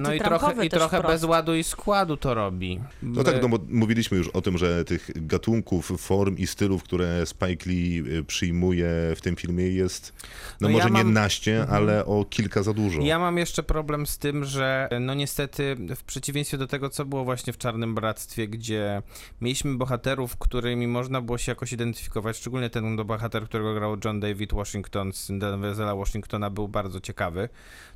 [0.00, 2.80] No i trochę, i trochę bez ładu i składu to robi.
[3.02, 7.26] No tak, no bo mówiliśmy już o tym, że tych gatunków, form i stylów, które
[7.26, 10.24] Spike Lee y, przyjmuje w tym filmie jest, no,
[10.60, 11.76] No ja może nie mam- naście, Mhm.
[11.82, 13.00] ale o kilka za dużo.
[13.00, 17.24] Ja mam jeszcze problem z tym, że no niestety w przeciwieństwie do tego, co było
[17.24, 19.02] właśnie w Czarnym Bractwie, gdzie
[19.40, 24.52] mieliśmy bohaterów, którymi można było się jakoś identyfikować, szczególnie ten bohater, którego grał John David
[24.54, 27.35] Washington z Denvera Washingtona był bardzo ciekawy,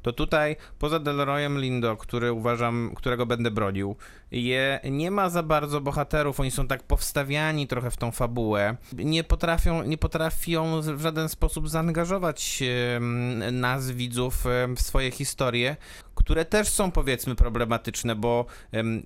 [0.02, 3.96] to tutaj poza Delroyem Lindo, który uważam, którego będę bronił,
[4.30, 9.24] je, nie ma za bardzo bohaterów, oni są tak powstawiani trochę w tą fabułę, nie
[9.24, 12.62] potrafią, nie potrafią w żaden sposób zaangażować
[13.52, 14.44] nas, widzów,
[14.76, 15.76] w swoje historie,
[16.20, 18.46] które też są powiedzmy problematyczne, bo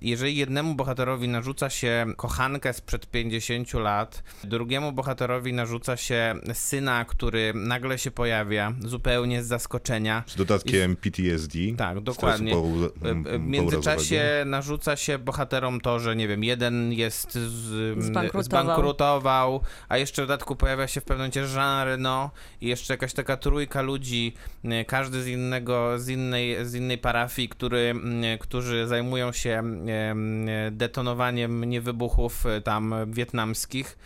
[0.01, 7.53] jeżeli jednemu bohaterowi narzuca się kochankę sprzed 50 lat, drugiemu bohaterowi narzuca się syna, który
[7.55, 11.59] nagle się pojawia zupełnie z zaskoczenia, Z dodatkiem PTSD.
[11.77, 12.53] tak, dokładnie.
[12.53, 18.03] połu- E, e, W międzyczasie narzuca się bohaterom to, że nie wiem, jeden jest z,
[18.03, 18.43] Zbankrutował.
[18.43, 23.13] zbankrutował, a jeszcze w dodatku pojawia się w pewnym momencie Jean Reno i jeszcze jakaś
[23.13, 28.87] taka trójka ludzi, e, każdy z innego, z innej, z innej parafii, który, m, którzy
[28.87, 33.97] zajmują się em, detonowaniem niewybuchów e, tam wietnamskich.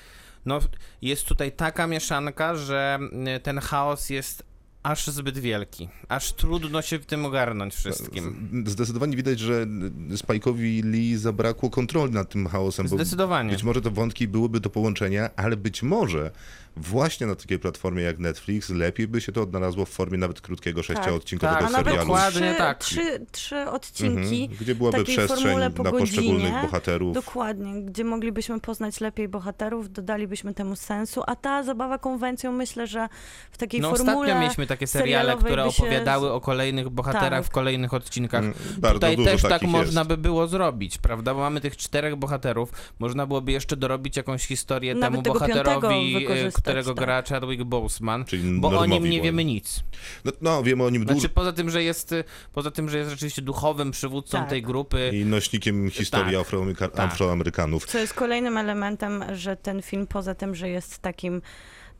[0.46, 0.60] no,
[1.02, 3.00] jest tutaj taka mieszanka, że
[3.38, 4.44] y, ten chaos jest
[4.84, 5.90] aż zbyt wielki.
[6.10, 8.50] Aż trudno się w tym ogarnąć wszystkim.
[8.66, 9.66] Zdecydowanie widać, że
[10.10, 12.88] Spike'owi Lee zabrakło kontroli nad tym chaosem.
[12.88, 13.52] Zdecydowanie.
[13.52, 16.32] Być może te wątki byłyby do połączenia, ale być może
[16.80, 20.84] właśnie na takiej platformie jak Netflix lepiej by się to odnalazło w formie nawet krótkiego
[20.84, 22.08] sześcioodcinkowego tak, nawet serialu.
[22.08, 22.78] dokładnie trzy, tak.
[22.78, 24.42] trzy, trzy odcinki.
[24.42, 26.62] Mhm, gdzie byłaby takiej przestrzeń formule po na poszczególnych godzinie.
[26.62, 27.14] bohaterów.
[27.14, 33.10] Dokładnie, gdzie moglibyśmy poznać lepiej bohaterów, dodalibyśmy temu sensu, a ta zabawa konwencją myślę, że
[33.52, 37.30] w takiej No formule ostatnio mieliśmy takie seriale, które by się opowiadały o kolejnych bohaterach
[37.30, 37.46] Tak.
[37.46, 38.44] w kolejnych odcinkach.
[38.44, 40.10] Mm, Bardzo Tutaj dużo też tak takich można jest.
[40.10, 41.34] by było zrobić, prawda?
[41.34, 42.72] Bo mamy tych czterech bohaterów.
[43.00, 47.06] Można byłoby jeszcze dorobić jakąś historię Nawet temu tego bohaterowi, e, którego tak.
[47.06, 48.26] gra Chadwick Boseman.
[48.26, 49.84] Czyli Bo o nim nie wiemy nic.
[50.26, 52.16] No, no wiemy o nim dużo Znaczy poza tym, że jest
[52.54, 54.50] poza tym, że jest rzeczywiście duchowym przywódcą Tak.
[54.50, 55.12] tej grupy.
[55.14, 56.38] i nośnikiem historii
[56.78, 56.92] Tak.
[56.92, 57.12] Tak.
[57.12, 57.86] Afroamerykanów.
[57.86, 61.42] Co jest kolejnym elementem, że ten film poza tym, że jest takim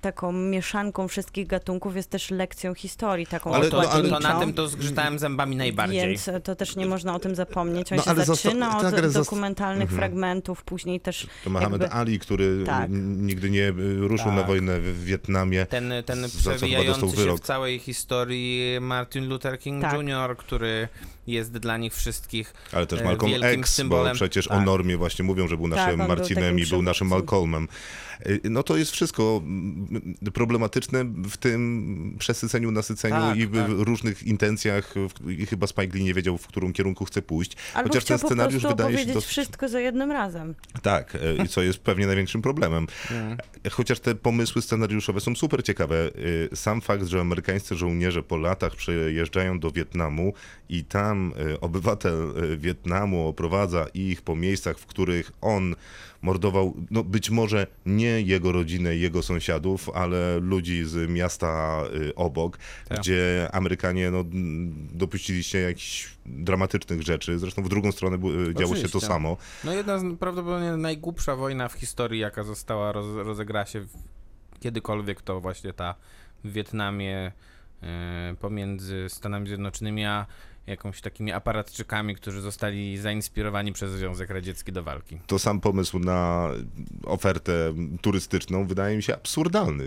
[0.02, 4.40] taką mieszanką wszystkich gatunków, jest też lekcją historii, taką Ale- to, no, ale- to na
[4.40, 6.02] tym to zgrzytałem zębami najbardziej.
[6.10, 7.92] Więc to też nie można o tym zapomnieć.
[7.92, 10.00] On No, się zaczyna od tak, dokumentalnych Mhm.
[10.00, 12.88] fragmentów, później też To Mohamed jakby- Ali, który Tak.
[13.18, 14.36] nigdy nie y, ruszył Tak.
[14.36, 15.66] na wojnę w Wietnamie.
[15.66, 19.94] Ten, ten przewijający dostał się w całej historii Martin Luther King Tak.
[19.94, 20.88] Jr., który
[21.28, 24.16] jest dla nich wszystkich Ale też e, Malcolm wielkim X, bo symbolem.
[24.16, 24.66] przecież o Tak.
[24.66, 27.08] normie właśnie mówią, że był Tak, naszym był Marcinem takim i był naszym.
[27.08, 27.68] Malcolmem.
[28.28, 29.42] Y, No to jest wszystko
[30.34, 33.70] problematyczne w tym przesyceniu, nasyceniu Tak, i w tak.
[33.70, 34.94] różnych intencjach
[35.38, 37.56] i chyba Spike Lee nie wiedział, w którym kierunku chce pójść.
[37.74, 39.30] Albo Chociaż ten scenariusz wydaje się dosyć...
[39.30, 40.56] wszystko za jednym razem.
[40.82, 42.88] Tak, i co jest pewnie największym problemem.
[43.12, 43.38] Mm.
[43.72, 46.10] Chociaż te pomysły scenariuszowe są super ciekawe.
[46.54, 50.34] Y, Sam fakt, że amerykańscy żołnierze po latach przejeżdżają do Wietnamu
[50.70, 55.76] i tam y, obywatel y, Wietnamu oprowadza ich po miejscach, w których on
[56.22, 62.58] mordował, no być może nie jego rodzinę jego sąsiadów, ale ludzi z miasta y, obok,
[62.88, 63.00] Tak.
[63.00, 64.24] gdzie Amerykanie no,
[64.94, 67.40] dopuścili się jakichś dramatycznych rzeczy.
[67.40, 68.20] Zresztą w drugą stronę y,
[68.56, 69.08] działo się to Oczywiście.
[69.08, 69.38] samo.
[69.64, 73.86] No jedna z prawdopodobnie najgłupsza wojna w historii, jaka została, roz, rozegrała się
[74.60, 75.96] kiedykolwiek, to właśnie ta
[76.44, 77.32] w Wietnamie
[77.84, 80.26] e, pomiędzy Stanami Zjednoczonymi a
[80.70, 85.20] jakąś takimi aparatczykami, którzy zostali zainspirowani przez Związek Radziecki do walki.
[85.28, 86.50] to sam pomysł na
[87.06, 89.86] ofertę turystyczną wydaje mi się absurdalny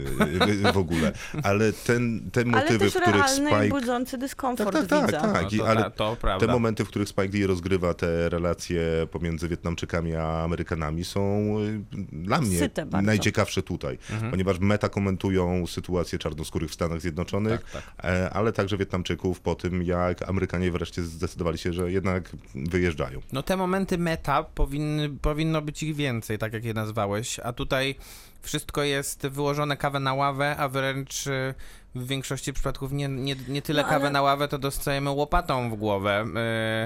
[0.72, 1.12] w ogóle.
[1.42, 3.68] Ale ten, te Ale motywy, też w których Spike.
[3.68, 5.20] budzący dyskomfort Tak, tak, widza.
[5.20, 5.42] tak.
[5.52, 6.46] No, to, ale ta, to prawda.
[6.46, 11.20] Te momenty, w których Spike Lee rozgrywa te relacje pomiędzy Wietnamczykami a Amerykanami są
[11.60, 12.70] y, dla mnie
[13.02, 14.30] najciekawsze tutaj, Mhm.
[14.30, 19.82] ponieważ meta komentują sytuację czarnoskórych w Stanach Zjednoczonych, Tak, e, ale także Wietnamczyków po tym,
[19.82, 23.20] jak Amerykanie wreszcie zdecydowali się, że jednak wyjeżdżają.
[23.32, 27.94] No te momenty meta powinny, powinno być ich więcej, tak jak je nazwałeś, a tutaj
[28.42, 31.54] wszystko jest wyłożone kawę na ławę, a wręcz y,
[31.94, 35.70] w większości przypadków nie, nie, nie tyle No, ale- kawę na ławę, to dostajemy łopatą
[35.70, 36.24] w głowę,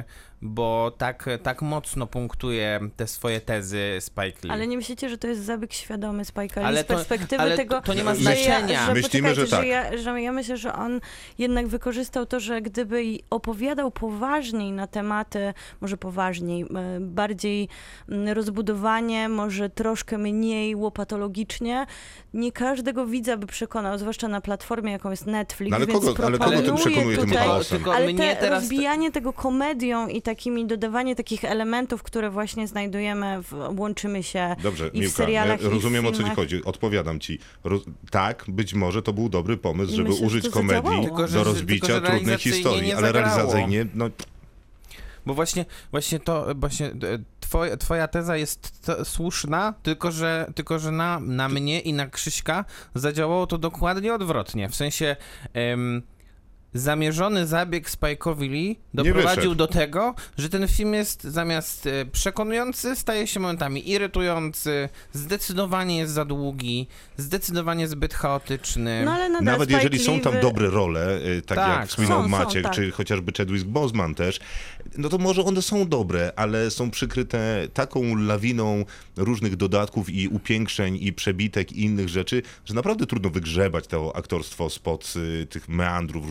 [0.00, 4.50] y, bo tak, tak mocno punktuje te swoje tezy Spike Lee.
[4.50, 7.56] Ale nie myślicie, że to jest zabieg świadomy Spike'a Lee Ale z to- perspektywy ale
[7.56, 8.58] tego, to- to nie ma że znaczenia.
[8.72, 9.60] Ja, że Myślimy, że tak.
[9.60, 11.00] że, ja, że ja myślę, że on
[11.38, 16.66] jednak wykorzystał to, że gdyby opowiadał poważniej na tematy, może poważniej, e,
[17.00, 17.68] bardziej
[18.08, 21.45] mm, rozbudowanie, może troszkę mniej łopatologicznie,
[22.35, 26.24] nie każdego widza by przekonał, zwłaszcza na platformie, jaką jest Netflix, No ale więc kogo-
[26.26, 27.48] ale kogo tym proponuje przekonuje tym tutaj?
[27.70, 28.61] Tylko ale mnie te teraz...
[28.62, 34.87] rozbijanie tego komedią i takimi dodawanie takich elementów, które właśnie znajdujemy, w, łączymy się Dobrze,
[34.87, 36.64] i w Miłka, serialach, ja i w rozumiem o co ci chodzi.
[36.64, 37.38] Odpowiadam ci.
[37.64, 37.82] Roz...
[38.11, 41.02] Tak, być może to był dobry pomysł, I żeby myślę, użyć komedii.
[41.02, 44.11] Tylko, że- do rozbicia tylko, że trudnej realizacyjnie historii, nie ale realizacyjnie, no
[45.26, 46.92] Bo właśnie, właśnie to, właśnie e,
[47.46, 52.64] twoja, twoja teza jest słuszna, tylko że, tylko że na, na mnie i na Krzyśka
[52.94, 54.68] zadziałało to dokładnie odwrotnie.
[54.68, 55.16] W sensie
[56.78, 63.26] zamierzony zabieg Spike'owi Lee doprowadził do tego, że ten film jest zamiast e, przekonujący, staje
[63.26, 66.86] się momentami irytujący, zdecydowanie jest za długi,
[67.16, 69.02] zdecydowanie zbyt chaotyczny.
[69.04, 72.18] No, ale nadal Nawet Spike jeżeli są tam wy- dobre role, tak, Tak, jak wspominał
[72.18, 72.72] są, są, Maciek, tak.
[72.72, 74.40] czy chociażby Chadwick Boseman też,
[74.98, 78.84] no to może one są dobre, ale są przykryte taką lawiną
[79.16, 84.70] różnych dodatków i upiększeń i przebitek i innych rzeczy, że naprawdę trudno wygrzebać to aktorstwo
[84.70, 86.24] spod y, tych meandrów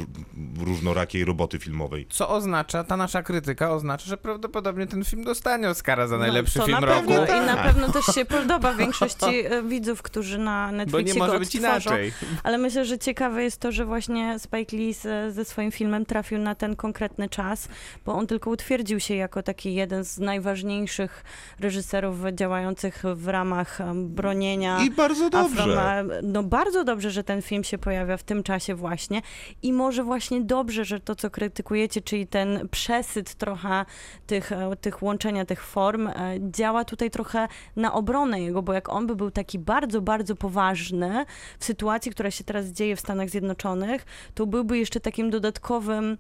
[0.59, 2.07] różnorakiej roboty filmowej.
[2.09, 6.59] Co oznacza, ta nasza krytyka oznacza, że prawdopodobnie ten film dostanie Oscara za No, najlepszy
[6.59, 7.07] to film na roku.
[7.07, 11.19] pewno, I na pewno też się podoba większości e, widzów, którzy na Bo Netflixie nie
[11.19, 12.13] może go być inaczej.
[12.43, 16.37] Ale myślę, że ciekawe jest to, że właśnie Spike Lee ze, ze swoim filmem trafił
[16.39, 17.67] na ten konkretny czas,
[18.05, 21.23] bo on tylko utwierdził się jako taki jeden z najważniejszych
[21.59, 24.83] reżyserów działających w ramach bronienia.
[24.83, 25.63] I bardzo dobrze.
[25.63, 29.21] Afroma- no bardzo dobrze, że ten film się pojawia w tym czasie właśnie
[29.63, 33.85] i może właśnie dobrze, że to, co krytykujecie, czyli ten przesyt trochę
[34.27, 36.13] tych, e, tych łączenia tych form, e,
[36.51, 41.25] działa tutaj trochę na obronę jego, bo jak on by był taki bardzo, bardzo poważny
[41.59, 46.17] w sytuacji, która się teraz dzieje w Stanach Zjednoczonych, to byłby jeszcze takim dodatkowym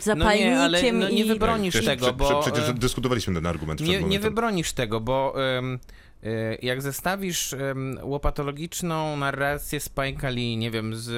[0.00, 1.28] zapalnikiem No nie, ale no nie i...
[1.28, 2.24] wybronisz Przecież- tego, bo...
[2.24, 5.34] prze- Przecież e, dyskutowaliśmy ten argument przed Nie, nie wybronisz tego, bo
[6.62, 7.54] jak zestawisz
[8.02, 11.10] łopatologiczną narrację Spike'a Lee, nie wiem, z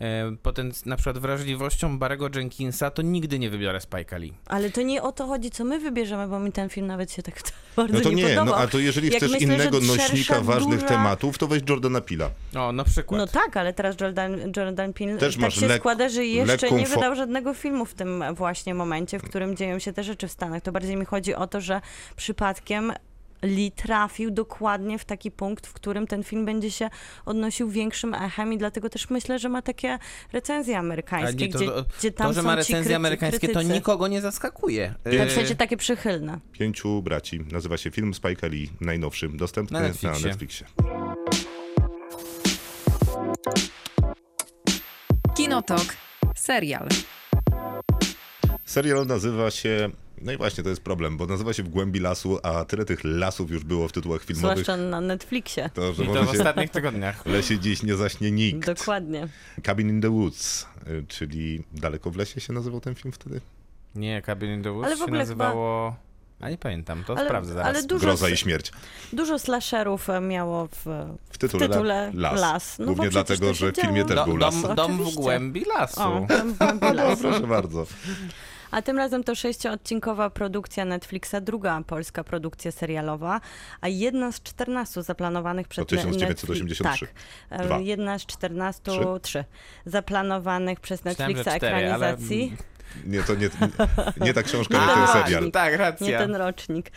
[0.00, 4.32] e, poten- na przykład wrażliwością Barego Jenkinsa, to nigdy nie wybiorę Spike'a Lee.
[4.46, 7.22] Ale to nie o to chodzi, co my wybierzemy, bo mi ten film nawet się
[7.22, 7.34] tak
[7.76, 8.44] bardzo No to nie, podobał.
[8.46, 12.00] no a to jeżeli Jak chcesz myślę, innego nośnika ważnych duża- tematów, to weź Jordana
[12.00, 12.30] Pila.
[12.56, 13.18] O, na przykład.
[13.18, 16.86] No tak, ale teraz Jordan, Jordan Peele Też tak się lek- składa, że jeszcze nie
[16.86, 20.32] fo- wydał żadnego filmu w tym właśnie momencie, w którym dzieją się te rzeczy w
[20.32, 20.62] Stanach.
[20.62, 21.80] To bardziej mi chodzi o to, że
[22.16, 22.92] przypadkiem
[23.44, 26.90] Lee trafił dokładnie w taki punkt, w którym ten film będzie się
[27.26, 29.98] odnosił większym echem i dlatego też myślę, że ma takie
[30.32, 33.48] recenzje amerykańskie, nie, to, gdzie, to, gdzie tam to, że są ma recenzje kryty- amerykańskie,
[33.48, 33.74] to krytycy.
[33.74, 34.94] nikogo nie zaskakuje.
[35.04, 36.40] E, w sensie takie przychylne.
[36.52, 37.40] Pięciu braci.
[37.52, 40.28] Nazywa się film Spike'a Lee, najnowszy, dostępny Na na Netflixie.
[40.28, 40.66] Netflixie.
[45.36, 45.84] Kinotok.
[46.36, 46.88] Serial.
[48.64, 49.90] Serial nazywa się...
[50.24, 53.04] No i właśnie, to jest problem, bo nazywa się W głębi lasu, a tyle tych
[53.04, 55.70] lasów już było w tytułach filmowych, Zwłaszcza na Netflixie.
[55.74, 56.38] to, że I to w się...
[56.38, 57.22] ostatnich tygodniach.
[57.22, 58.66] W lesie dziś nie zaśnie nikt.
[58.66, 59.28] Dokładnie.
[59.62, 63.40] Cabin in the Woods, y, czyli Daleko w lesie się nazywał ten film wtedy?
[63.94, 65.96] Nie, Cabin in the Woods Ale w się ogóle nazywało...
[66.40, 67.68] A nie pamiętam, to Ale- sprawdzę zaraz.
[67.68, 68.72] ale dużo Groza i śmierć.
[69.12, 72.40] Dużo slasherów e, miało w, W w tytule, tytule Las.
[72.40, 72.78] Las.
[72.78, 74.62] No Głównie dlatego, się że w filmie też Do, był las.
[74.62, 76.00] dom, dom w głębi lasu.
[76.02, 76.26] O, w
[76.58, 77.22] głębi No, lasu.
[77.22, 77.86] proszę bardzo.
[78.74, 83.40] A tym razem to sześcioodcinkowa produkcja Netflixa, druga polska produkcja serialowa,
[83.80, 87.06] a jedna z 14 zaplanowanych przez To 1983.
[87.06, 87.14] Netflix,
[87.50, 87.78] tak, e, Dwa.
[87.78, 89.00] jedna z 14, Trzy?
[89.22, 89.44] trzy,
[89.86, 92.56] zaplanowanych przez Myślałem, Netflixa cztery, ale- ekranizacji.
[93.06, 93.48] Nie, to nie,
[94.20, 95.24] nie ta książka, Nie nie ten ten rocznik.
[95.24, 95.50] serial.
[95.50, 96.06] Tak, racja.
[96.06, 96.92] Nie ten rocznik.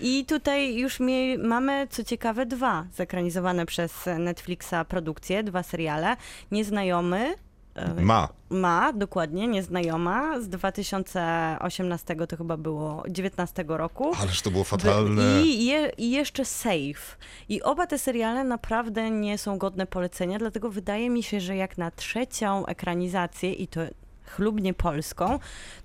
[0.00, 6.16] I tutaj już mie- mamy, co ciekawe, dwa zekranizowane przez Netflixa produkcje, dwa seriale.
[6.50, 7.34] Nieznajomy.
[7.74, 8.28] E, Ma.
[8.50, 14.12] Ma, dokładnie, nieznajoma, z 2018 to chyba było 19 roku.
[14.20, 15.42] Ależ to było fatalne.
[15.42, 17.16] I, je, I jeszcze Safe.
[17.48, 21.78] I oba te seriale naprawdę nie są godne polecenia, dlatego wydaje mi się, że jak
[21.78, 23.80] na trzecią ekranizację, i to
[24.26, 25.38] chlubnie polską,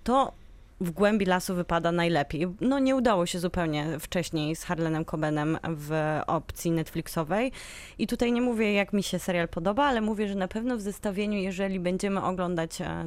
[0.04, 0.34] to
[0.82, 2.48] w głębi lasu wypada najlepiej.
[2.62, 7.52] No nie udało się zupełnie wcześniej z Harlanem Cobenem w opcji Netflixowej.
[7.98, 10.82] I tutaj nie mówię, jak mi się serial podoba, ale mówię, że na pewno w
[10.82, 13.06] zestawieniu, jeżeli będziemy oglądać e,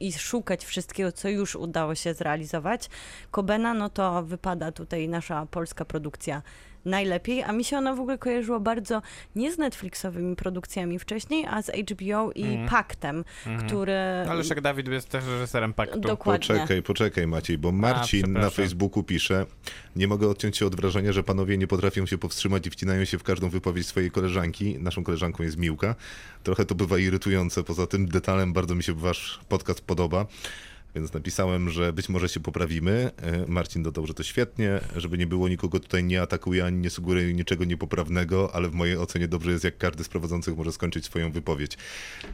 [0.00, 2.90] i szukać wszystkiego, co już udało się zrealizować,
[3.30, 6.42] Kobena, no to wypada tutaj nasza polska produkcja
[6.84, 9.02] najlepiej, a mi się ona w ogóle kojarzyła bardzo
[9.36, 12.68] nie z Netflixowymi produkcjami wcześniej, a z HBO i Mhm.
[12.68, 13.24] Paktem,
[13.66, 13.92] który...
[14.28, 16.00] Ale Leszek Dawid jest też reżyserem paktu.
[16.00, 16.48] Dokładnie.
[16.48, 18.50] Poczekaj, poczekaj Maciej, bo Marcin na przepraszam.
[18.50, 19.46] Facebooku pisze
[19.96, 23.18] nie mogę odciąć się od wrażenia, że panowie nie potrafią się powstrzymać i wcinają się
[23.18, 24.78] w każdą wypowiedź swojej koleżanki.
[24.78, 25.94] Naszą koleżanką jest Miłka.
[26.42, 30.26] Trochę to bywa irytujące, poza tym detalem bardzo mi się wasz podcast podoba.
[30.94, 33.10] Więc napisałem, że być może się poprawimy.
[33.16, 36.90] E, Marcin dodał, że to świetnie, żeby nie było nikogo tutaj nie atakuje ani nie
[36.90, 41.04] sugeruje niczego niepoprawnego, ale w mojej ocenie dobrze jest, jak każdy z prowadzących może skończyć
[41.04, 41.78] swoją wypowiedź.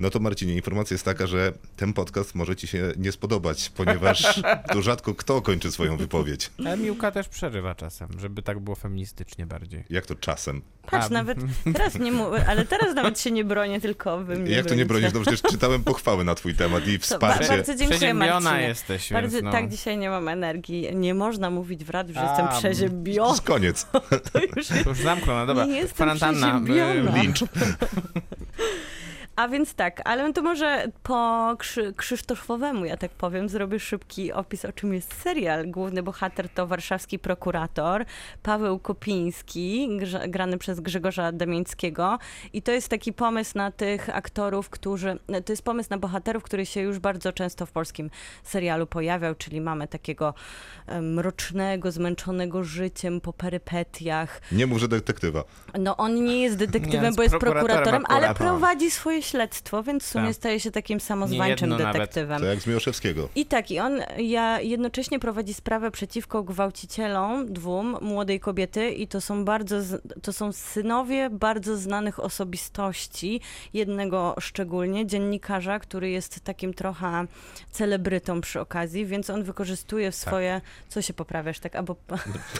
[0.00, 4.42] No to Marcinie, informacja jest taka, że ten podcast może ci się nie spodobać, ponieważ
[4.72, 6.50] tu rzadko kto kończy swoją wypowiedź.
[6.58, 9.84] Ale Miłka też przerywa czasem, żeby tak było feministycznie bardziej.
[9.90, 10.62] Jak to czasem?
[10.90, 11.10] Patrz, A.
[11.10, 11.38] nawet
[11.74, 14.86] teraz nie mówię, ale teraz nawet się nie bronię, tylko wy mnie Jak to nie
[14.86, 15.10] bronicie.
[15.12, 15.26] bronisz?
[15.26, 17.48] No przecież czytałem pochwałę na twój temat i To wsparcie.
[17.48, 18.68] bardzo dziękuję, Przeziębiona Marcinie.
[18.68, 19.52] jesteś, Bardzo, więc no.
[19.52, 20.96] Tak, dzisiaj nie mam energii.
[20.96, 23.28] Nie można mówić w radiu, że A, jestem To przeziębiona.
[23.28, 23.86] jest koniec.
[24.32, 25.64] To już To już zamknął, no dobra.
[25.64, 26.60] Nie jestem Kwarantanna.
[26.64, 27.18] przeziębiona.
[27.18, 27.44] y, Lincz.
[29.38, 34.64] A więc tak, ale to może po krzy Krzysztofowemu, ja tak powiem, zrobię szybki opis,
[34.64, 35.70] o czym jest serial.
[35.70, 38.04] Główny bohater to warszawski prokurator
[38.42, 39.88] Paweł Kopiński,
[40.28, 42.18] grany przez Grzegorza Damińskiego.
[42.52, 45.18] I to jest taki pomysł na tych aktorów, którzy.
[45.44, 48.10] To jest pomysł na bohaterów, który się już bardzo często w polskim
[48.42, 50.34] serialu pojawiał, czyli mamy takiego
[51.02, 54.40] mrocznego, zmęczonego życiem po perypetiach.
[54.52, 55.44] Nie mów, że detektywa.
[55.78, 59.82] No on nie jest Nie, detektywem, jest bo jest prokuratorem prokuratorem, ale prowadzi swoje śledztwo,
[59.82, 60.34] więc w sumie Tak.
[60.34, 62.40] staje się takim samozwańczym detektywem.
[62.40, 63.28] To jak z Miłoszewskiego.
[63.34, 69.20] I tak, i on ja jednocześnie prowadzi sprawę przeciwko gwałcicielom dwóm młodej kobiety i to
[69.20, 69.76] są bardzo,
[70.22, 73.40] to są synowie bardzo znanych osobistości,
[73.74, 77.26] jednego szczególnie, dziennikarza, który jest takim trochę
[77.70, 81.96] celebrytą przy okazji, więc on wykorzystuje w swoje, co się poprawiasz, tak, albo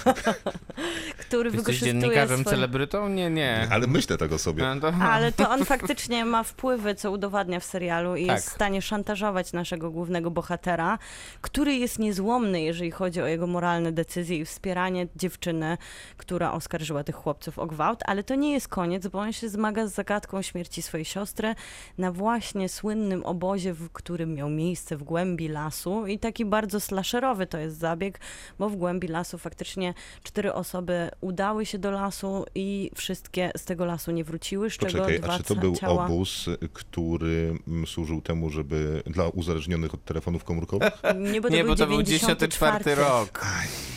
[1.19, 2.57] który Jesteś wykorzystuje dziennikarzem, swoje...
[2.57, 3.09] celebrytą?
[3.09, 3.69] Nie, nie.
[3.71, 4.63] Ale myślę tego sobie.
[4.75, 8.37] No to- Ale to on faktycznie ma wpływy, co udowadnia w serialu i Tak.
[8.37, 10.99] jest w stanie szantażować naszego głównego bohatera,
[11.41, 15.79] który jest niezłomny, jeżeli chodzi o jego moralne decyzje i wspieranie dziewczyny,
[16.17, 19.87] która oskarżyła tych chłopców o gwałt, ale to nie jest koniec, bo on się zmaga
[19.87, 21.55] z zagadką śmierci swojej siostry
[21.99, 27.47] na właśnie słynnym obozie, w którym miał miejsce w głębi lasu i taki bardzo slasherowy
[27.47, 28.21] to jest zabieg,
[28.59, 33.85] bo w głębi lasu faktycznie cztery osoby udały się do lasu i wszystkie z tego
[33.85, 36.05] lasu nie wróciły, z czego Poczekaj, dwa a czy to był ciała...
[36.05, 40.93] obóz, który mm, służył temu, żeby dla uzależnionych od telefonów komórkowych?
[41.33, 43.47] Nie, bo to Nie, był bo to był 94 94 rok.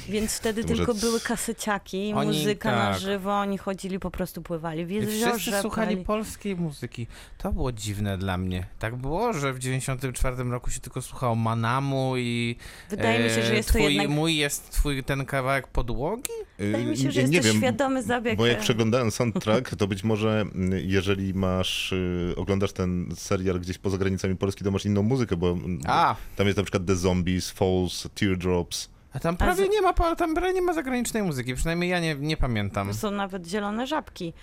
[0.10, 3.00] Więc wtedy To może tylko były kaseciaki, Oni- muzyka na tak.
[3.00, 5.38] żywo, oni chodzili, po prostu pływali w jeziorze.
[5.38, 7.08] wszyscy słuchali polskiej muzyki.
[7.38, 8.68] To było dziwne dla mnie.
[8.80, 12.56] Tak było, że w 94 roku się tylko słuchało Manamu i
[12.90, 14.10] Wydaje mi się, że e, jest to twój, jednak...
[14.10, 16.32] mój jest twój ten kawałek podłogi?
[16.60, 18.38] Wydaje mi się, że jest nie to wiem, świadomy zabieg.
[18.38, 23.60] Bo jak e, przeglądałem soundtrack, to być może mm, jeżeli masz, y, oglądasz ten serial
[23.60, 26.96] gdzieś poza granicami Polski, to masz inną muzykę, bo A, tam jest na przykład The
[26.96, 28.90] Zombies, Falls, Teardrops.
[29.14, 32.16] A tam prawie z- nie ma, tam prawie nie ma zagranicznej muzyki, przynajmniej ja nie,
[32.16, 32.88] nie pamiętam.
[32.88, 34.34] To są nawet zielone żabki.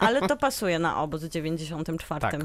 [0.00, 2.20] Ale to pasuje na obóz w 94.
[2.20, 2.40] Tak.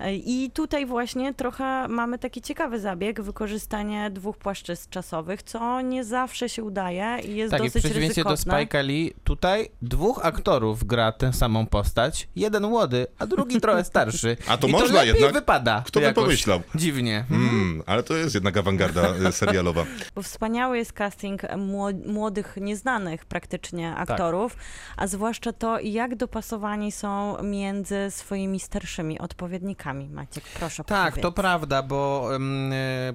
[0.00, 6.04] E, I tutaj właśnie trochę mamy taki ciekawy zabieg, wykorzystanie dwóch płaszczyzn czasowych, co nie
[6.04, 8.30] zawsze się udaje i jest Tak, i w dosyć przeciwieństwie do.
[8.30, 12.28] Spike'a Lee, tutaj dwóch aktorów gra tę samą postać.
[12.36, 14.36] Jeden młody, a drugi trochę starszy.
[14.48, 15.32] A to I można to jednak.
[15.32, 15.82] wypada.
[15.86, 16.60] Kto by pomyślał?
[16.74, 17.24] Dziwnie.
[17.30, 19.84] Mm, ale to jest jednak awangarda y, serialowa.
[20.14, 24.10] Bo wspaniały jest casting mło- młodych, nieznanych praktycznie Tak.
[24.10, 24.56] aktorów,
[24.96, 30.08] a zwłaszcza to, jak dopasowani są między swoimi starszymi odpowiednikami.
[30.08, 31.22] Maciek, proszę Tak, powiedz.
[31.22, 32.38] to prawda, bo e,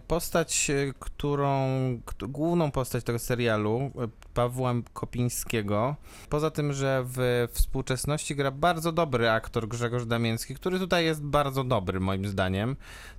[0.08, 1.68] postać, e, którą,
[2.06, 4.08] kt- główną postać tego serialu, e,
[4.38, 5.96] Pawła Kopińskiego,
[6.30, 11.64] poza tym, że w współczesności gra bardzo dobry aktor Grzegorz Damięcki, który tutaj jest bardzo
[11.64, 12.76] dobry moim zdaniem,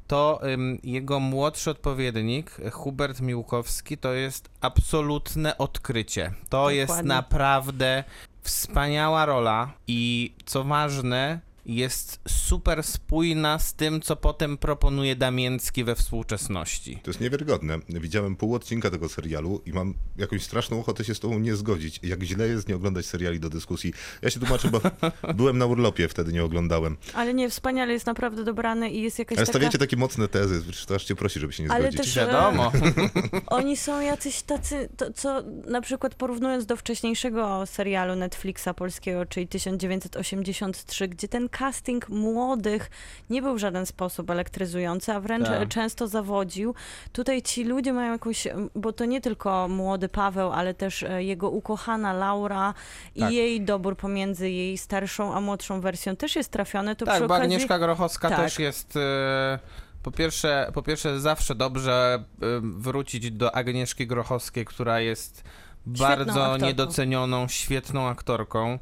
[0.06, 6.32] to em, jego młodszy odpowiednik, Hubert Miłkowski, to jest absolutne odkrycie.
[6.48, 7.08] To jest Dokładnie.
[7.08, 8.04] naprawdę
[8.42, 15.94] wspaniała rola i co ważne, jest super spójna z tym, co potem proponuje Damięcki we
[15.94, 16.98] współczesności.
[17.02, 17.78] To jest niewiarygodne.
[17.88, 22.00] Widziałem pół odcinka tego serialu i mam jakąś straszną ochotę się z tobą nie zgodzić.
[22.02, 23.92] Jak źle jest nie oglądać seriali do dyskusji.
[24.22, 24.80] Ja się tłumaczę, bo
[25.34, 26.96] byłem na urlopie, wtedy nie oglądałem.
[27.14, 29.58] Ale nie, wspaniale jest naprawdę dobrany i jest jakaś Ale taka...
[29.58, 32.00] stawiacie takie mocne tezy, że to aż cię prosi, żeby się nie Ale zgodzić.
[32.00, 32.72] też- e, Wiadomo.
[33.46, 39.48] Oni są jacyś tacy, to, co na przykład porównując do wcześniejszego serialu Netflixa polskiego, czyli
[39.48, 42.90] 1983, gdzie ten casting młodych
[43.30, 45.68] nie był w żaden sposób elektryzujący, a wręcz Tak.
[45.68, 46.74] często zawodził.
[47.12, 51.50] Tutaj ci ludzie mają jakąś, bo to nie tylko młody Paweł, ale też e, jego
[51.50, 52.74] ukochana Laura
[53.14, 53.32] i Tak.
[53.32, 56.96] jej dobór pomiędzy jej starszą a młodszą wersją też jest trafiony.
[56.96, 57.42] To tak, bo okazji...
[57.42, 58.38] Agnieszka Grochowska Tak.
[58.38, 58.96] też jest...
[58.96, 59.58] e,
[60.02, 65.44] Po pierwsze, po pierwsze, zawsze dobrze e, wrócić do Agnieszki Grochowskiej, która jest
[65.86, 66.66] bardzo aktorką.
[66.66, 68.78] niedocenioną, świetną aktorką.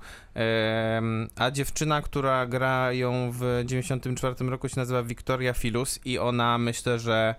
[1.36, 6.98] A dziewczyna, która gra ją w 94 roku się nazywa Wiktoria Filus i ona myślę,
[6.98, 7.34] że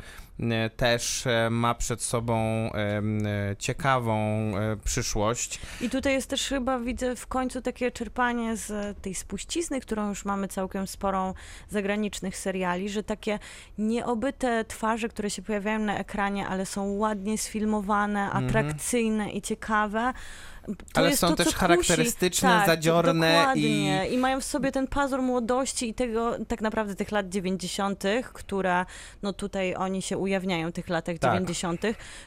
[0.78, 3.02] też e, ma przed sobą e,
[3.60, 5.60] ciekawą e, przyszłość.
[5.82, 10.26] I tutaj jest też chyba, widzę w końcu takie czerpanie z tej spuścizny, którą już
[10.26, 11.34] mamy całkiem sporą
[11.70, 13.40] zagranicznych seriali, że takie
[13.78, 18.46] nieobyte twarze, które się pojawiają na ekranie, ale są ładnie sfilmowane, Mhm.
[18.46, 20.14] atrakcyjne i ciekawe.
[20.94, 24.08] Ale są to, też charakterystyczne, tak, zadziorne dokładnie.
[24.08, 24.18] i...
[24.18, 28.04] mają w sobie ten pazur młodości i tego tak naprawdę tych lat 90.,
[28.34, 28.86] które
[29.22, 31.34] no tutaj oni się ujawniają w tych latach Tak.
[31.34, 31.82] 90.,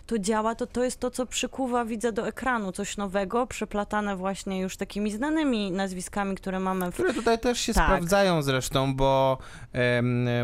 [0.06, 4.60] to działa, to to jest to, co przykuwa widza do ekranu, coś nowego, przeplatane właśnie
[4.60, 7.84] już takimi znanymi nazwiskami, które mamy w które tutaj też się Tak.
[7.84, 9.38] sprawdzają zresztą, bo,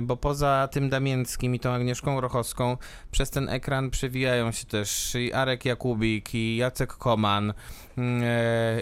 [0.03, 2.77] bo poza tym Damięckim i tą Agnieszką Rochowską
[3.11, 7.53] przez ten ekran przewijają się też i Arek Jakubik, i Jacek Koman,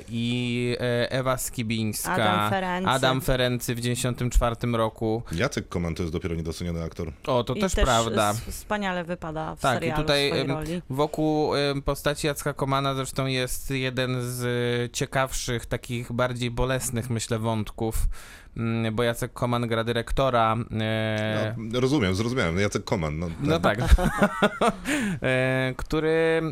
[0.09, 2.91] i e, Ewa Skibińska, Adam Ferency.
[2.91, 5.23] Adam Ferency w 94 roku.
[5.33, 7.13] Jacek Koman to jest dopiero niedoceniony aktor.
[7.27, 8.31] O, to I też, prawda.
[8.31, 10.83] s- Wspaniale wypada w Tak, i serialu tutaj, w swojej em, roli.
[10.91, 11.53] Wokół
[11.85, 17.97] postaci Jacka Komana zresztą jest jeden z e, ciekawszych, takich bardziej bolesnych, myślę, wątków.
[18.57, 20.57] Mm, bo Jacek Koman gra dyrektora.
[20.81, 22.59] e, No, rozumiem, zrozumiałem.
[22.59, 23.19] Jacek Koman.
[23.19, 23.79] No, No tak.
[25.23, 26.43] E, który,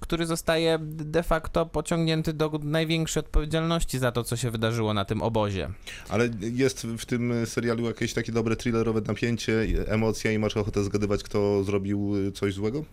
[0.00, 5.22] który zostaje de facto pociągnięty do największej odpowiedzialności za to, co się wydarzyło na tym
[5.22, 5.68] obozie.
[6.08, 11.22] Ale jest w tym serialu jakieś takie dobre thrillerowe napięcie, emocja i masz ochotę zgadywać,
[11.22, 12.84] kto zrobił y, coś złego?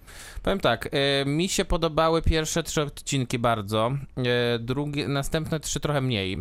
[0.43, 3.91] Powiem tak, e, mi się podobały pierwsze trzy odcinki bardzo,
[4.59, 6.38] drugie, następne trzy trochę mniej.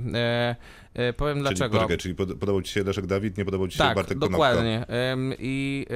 [0.97, 1.77] E, powiem Czyli, dlaczego.
[1.77, 4.33] poczekaj, czyli pod, podobał ci się Leszek Dawid, nie podobał ci się Tak, Bartek Konopka?
[4.33, 4.87] dokładnie.
[5.39, 5.87] I,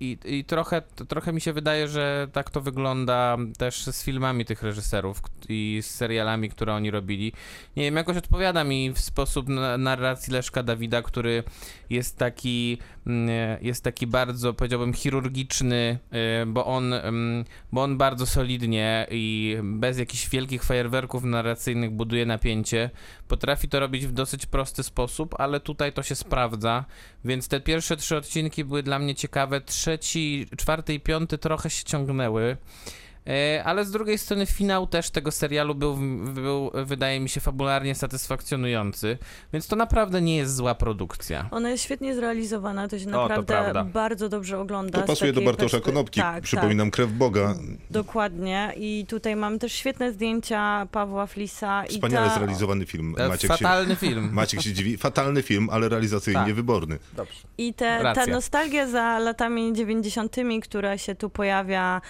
[0.00, 4.62] i, i trochę, trochę mi się wydaje, że tak to wygląda też z filmami tych
[4.62, 7.32] reżyserów i z serialami, które oni robili.
[7.76, 11.42] Nie wiem, jakoś odpowiada mi w sposób na- narracji Leszka Dawida, który
[11.90, 13.28] jest taki, mm,
[13.62, 15.98] jest taki bardzo, powiedziałbym, chirurgiczny,
[16.42, 22.26] y, bo on, ym, bo on bardzo solidnie i bez jakichś wielkich fajerwerków narracyjnych buduje
[22.26, 22.90] napięcie.
[23.28, 26.84] Potrafi to robić w dosyć prosty sposób, ale tutaj to się sprawdza.
[27.24, 29.60] Więc te pierwsze trzy odcinki były dla mnie ciekawe.
[29.86, 32.56] Trzeci, czwarty i piąty trochę się ciągnęły.
[33.26, 35.96] E, Ale z drugiej strony finał też tego serialu był,
[36.34, 39.18] był, wydaje mi się, fabularnie satysfakcjonujący,
[39.52, 41.48] więc to naprawdę nie jest zła produkcja.
[41.50, 43.84] Ona jest świetnie zrealizowana, to się to naprawdę prawda.
[43.84, 45.00] bardzo dobrze ogląda.
[45.00, 46.20] To pasuje do Bartosza Konopki.
[46.20, 47.54] Tak, Przypominam Krew Boga.
[47.54, 48.72] tak, dokładnie.
[48.76, 51.84] I tutaj mamy też świetne zdjęcia Pawła Flisa.
[51.88, 52.34] Wspaniale i ta...
[52.34, 53.14] zrealizowany film.
[53.18, 54.28] E, Maciek się, Fatalny film.
[54.32, 54.96] Maciek się dziwi.
[54.96, 56.54] Fatalny film, ale realizacyjnie Tak.
[56.54, 56.98] wyborny.
[57.16, 57.40] Dobrze.
[57.58, 58.24] I te, Racja.
[58.24, 62.00] ta nostalgia za latami 90., która się tu pojawia,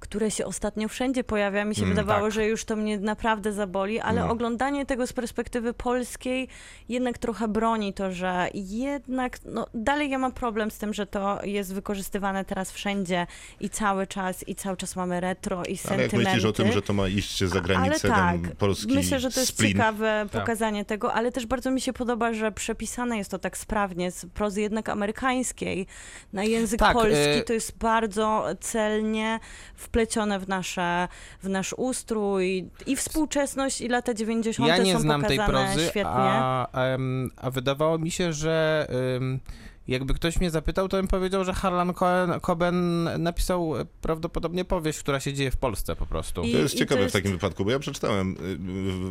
[0.00, 2.32] które się ostatnio wszędzie pojawia, mi się Mm, wydawało, tak.
[2.32, 4.30] że już to mnie naprawdę zaboli, ale No.
[4.30, 6.48] oglądanie tego z perspektywy polskiej
[6.88, 11.38] jednak trochę broni to, że jednak, no dalej ja mam problem z tym, że to
[11.44, 13.26] jest wykorzystywane teraz wszędzie
[13.60, 16.16] i cały czas, i cały czas mamy retro i Ale jak sentymenty.
[16.16, 19.30] myślisz o tym, że to ma iść za granicę, Ale ten tak, polski myślę, że
[19.30, 19.72] to jest splin.
[19.72, 20.40] ciekawe Tak.
[20.42, 24.26] pokazanie tego, ale też bardzo mi się podoba, że przepisane jest to tak sprawnie z
[24.26, 25.86] prozy jednak amerykańskiej
[26.32, 27.14] na język Tak, polski.
[27.16, 29.40] e- To jest bardzo celnie
[29.74, 31.08] wplecione w, nasze,
[31.42, 34.68] w nasz ustrój i współczesność i lata 90.
[34.68, 36.12] Ja nie są znam tej pokazane prozy, świetnie.
[36.12, 38.86] a, em, a wydawało mi się, że
[39.16, 39.40] em,
[39.88, 44.98] jakby ktoś mnie zapytał, to bym powiedział, że Harlan Cohen, Coben napisał e, prawdopodobnie powieść,
[44.98, 46.42] która się dzieje w Polsce po prostu.
[46.42, 48.56] I- To jest ciekawe jest- w takim wypadku, bo ja przeczytałem y,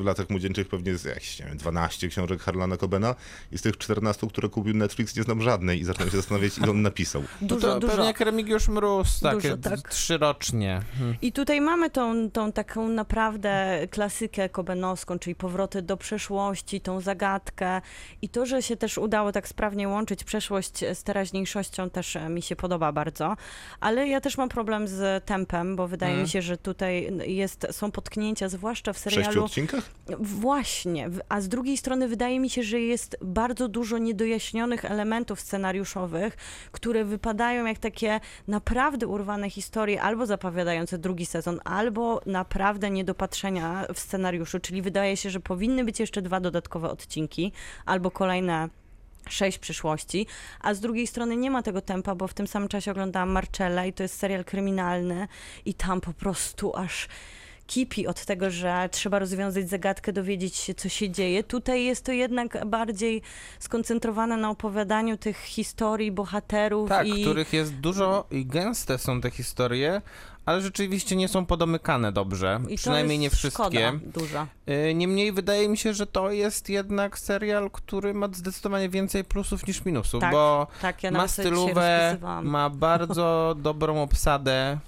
[0.02, 1.06] w latach młodzieńczych pewnie z
[1.40, 3.16] nie wiem, 12 książek Harlana Cobena
[3.52, 6.70] i z tych 14, które kupił Netflix, nie znam żadnej i zacząłem się zastanawiać, ile
[6.70, 7.24] on napisał.
[7.42, 7.92] Dużo, No to dużo.
[7.94, 9.90] Pewnie jak Remigiusz Mróz, takie Dużo, tak.
[9.90, 10.82] trzyrocznie.
[10.98, 11.16] Hmm.
[11.22, 17.82] I tutaj mamy tą, tą taką naprawdę klasykę kobenowską, czyli powroty do przeszłości, tą zagadkę
[18.22, 22.42] i to, że się też udało tak sprawnie łączyć przeszłość z teraźniejszością też e, mi
[22.42, 23.36] się podoba bardzo,
[23.80, 26.24] ale ja też mam problem z tempem, bo wydaje Mhm.
[26.24, 29.44] mi się, że tutaj jest, są potknięcia, zwłaszcza w W sześciu serialu.
[29.46, 29.90] odcinkach?
[30.20, 36.38] Właśnie, a z drugiej strony wydaje mi się, że jest bardzo dużo niedojaśnionych elementów scenariuszowych,
[36.72, 44.00] które wypadają jak takie naprawdę urwane historie, albo zapowiadające drugi sezon, albo naprawdę niedopatrzenia w
[44.00, 47.52] scenariuszu, czyli wydaje się, że powinny być jeszcze dwa dodatkowe odcinki,
[47.86, 48.70] albo kolejne
[49.30, 50.28] sześć przyszłości,
[50.62, 53.86] a z drugiej strony nie ma tego tempa, bo w tym samym czasie oglądałam Marcella
[53.86, 55.28] i to jest serial kryminalny
[55.66, 57.08] i tam po prostu aż
[57.68, 61.44] kipi od tego, że trzeba rozwiązać zagadkę, dowiedzieć się, co się dzieje.
[61.44, 63.22] Tutaj jest to jednak bardziej
[63.60, 67.22] skoncentrowane na opowiadaniu tych historii, bohaterów Tak, i...
[67.22, 70.02] których jest dużo i gęste są te historie,
[70.46, 72.60] ale rzeczywiście nie są podomykane dobrze.
[72.70, 74.00] i Przynajmniej nie wszystkie.
[74.06, 74.48] Duża.
[74.90, 79.68] Y, Niemniej wydaje mi się, że to jest jednak serial, który ma zdecydowanie więcej plusów
[79.68, 84.80] niż minusów, Tak, bo Tak, ja ma stylówę, ma bardzo dobrą obsadę.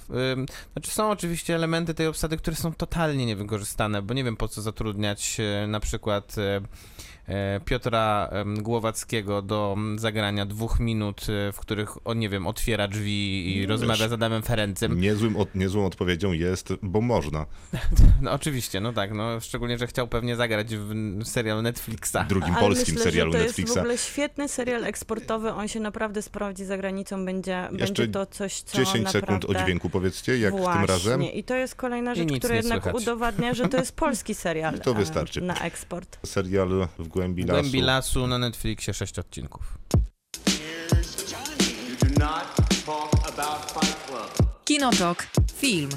[0.74, 4.62] Znaczy są oczywiście elementy tej obsady, które są totalnie niewykorzystane, bo nie wiem po co
[4.62, 6.62] zatrudniać e, na przykład e,
[7.66, 13.58] Piotra em, Głowackiego do zagrania dwóch minut, e, w których on, nie wiem, otwiera drzwi
[13.58, 15.02] i No rozmawia z Adamem Ferencem.
[15.02, 17.46] Niezłym, od, niezłą odpowiedzią jest, bo można.
[18.22, 22.18] No oczywiście, no tak, no szczególnie, że chciał pewnie zagrać w, w serialu Netflixa.
[22.30, 23.68] Drugim Ale polskim myślę, serialu że to Netflixa.
[23.70, 28.08] jest w ogóle świetny serial eksportowy, on się naprawdę sprawdzi za granicą, będzie, Jeszcze będzie
[28.08, 29.20] to coś, co 10 naprawdę...
[29.20, 30.74] sekund o dźwięku powiedzcie, jak Właśnie.
[30.82, 31.24] tym razem.
[31.24, 33.02] I to jest kolejna I rzecz, która jednak słychać.
[33.02, 35.42] udowadnia, że to jest polski serial To e, wystarczy.
[35.42, 36.20] na eksport.
[36.26, 37.62] Serial w głębi W lasu.
[37.62, 39.78] Głębi lasu na Netflixie sześć odcinków.
[44.66, 45.28] Kinotok.
[45.56, 45.90] Film.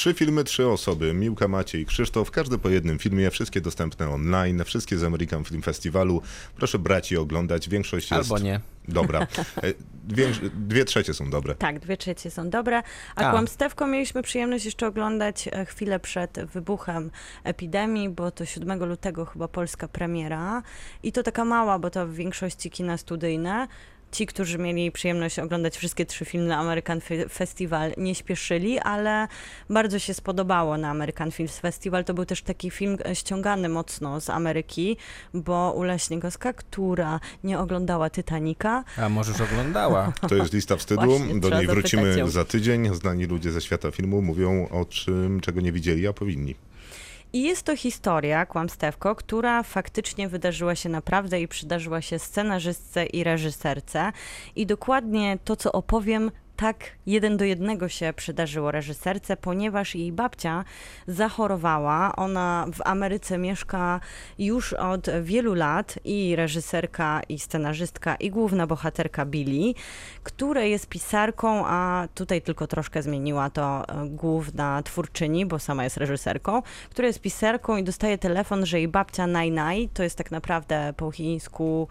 [0.00, 1.14] Trzy filmy, trzy osoby.
[1.14, 2.30] Miłka, Maciej, Krzysztof.
[2.30, 3.30] Każdy po jednym filmie.
[3.30, 4.64] Wszystkie dostępne online.
[4.64, 6.22] Wszystkie z American Film Festiwalu.
[6.56, 7.68] Proszę brać i oglądać.
[7.68, 8.32] Większość jest...
[8.32, 8.60] Albo nie.
[8.88, 9.20] Dobra.
[9.62, 9.72] E,
[10.04, 11.54] Dwie, dwie trzecie są dobre.
[11.54, 12.82] Tak, dwie trzecie są dobre.
[13.16, 13.30] A, A.
[13.30, 17.10] Kłamstewko mieliśmy przyjemność jeszcze oglądać e, chwilę przed wybuchem
[17.44, 20.62] epidemii, bo to 7 lutego chyba polska premiera.
[21.02, 23.68] I to taka mała, bo to w większości kina studyjne.
[24.12, 27.00] Ci, którzy mieli przyjemność oglądać wszystkie trzy filmy na American
[27.32, 29.28] Festival, nie śpieszyli, ale
[29.70, 32.04] bardzo się spodobało na American Film Festival.
[32.04, 34.96] To był też taki film e, ściągany mocno z Ameryki,
[35.34, 40.12] bo Ula Śniegowska, która nie oglądała Titanica, A możesz oglądała.
[40.28, 41.00] To jest lista wstydu.
[41.18, 42.94] Właśnie, Do niej wrócimy za tydzień.
[42.94, 46.54] Znani ludzie ze świata filmu mówią o czym, czego nie widzieli, a powinni.
[47.32, 53.24] I jest to historia, kłamstewko, która faktycznie wydarzyła się naprawdę i przydarzyła się scenarzystce i
[53.24, 54.12] reżyserce.
[54.56, 56.30] I dokładnie to, co opowiem,
[56.60, 60.64] tak jeden do jednego się przydarzyło reżyserce, ponieważ jej babcia
[61.06, 62.16] zachorowała.
[62.16, 64.00] Ona w Ameryce mieszka
[64.38, 69.74] już od wielu lat i reżyserka, i scenarzystka, i główna bohaterka Billy,
[70.22, 75.96] która jest pisarką, a tutaj tylko troszkę zmieniła to e, główna twórczyni, bo sama jest
[75.96, 80.30] reżyserką, która jest pisarką i dostaje telefon, że jej babcia Nai Nai, to jest tak
[80.30, 81.88] naprawdę po chińsku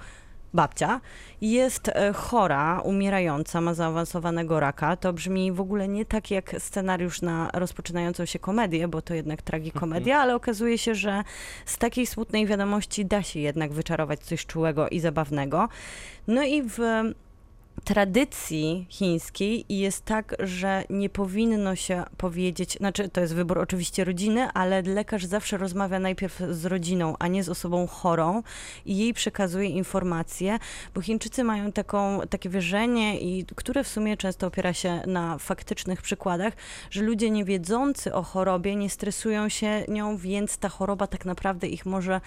[0.54, 1.02] babcia,
[1.42, 4.96] jest e, chora, umierająca, ma zaawansowanego raka.
[4.96, 9.42] To brzmi w ogóle nie tak jak scenariusz na rozpoczynającą się komedię, bo to jednak
[9.42, 11.24] tragikomedia, ale okazuje się, że
[11.66, 15.70] z takiej smutnej wiadomości da się jednak wyczarować coś czułego i zabawnego.
[16.28, 16.80] No i w
[17.84, 24.50] tradycji chińskiej jest tak, że nie powinno się powiedzieć, znaczy to jest wybór oczywiście rodziny,
[24.54, 28.44] ale lekarz zawsze rozmawia najpierw z rodziną, a nie z osobą chorą
[28.86, 30.60] i jej przekazuje informacje,
[30.94, 36.02] bo Chińczycy mają taką, takie wierzenie, i, które w sumie często opiera się na faktycznych
[36.02, 36.54] przykładach,
[36.92, 41.86] że ludzie niewiedzący o chorobie nie stresują się nią, więc ta choroba tak naprawdę ich
[41.86, 42.22] może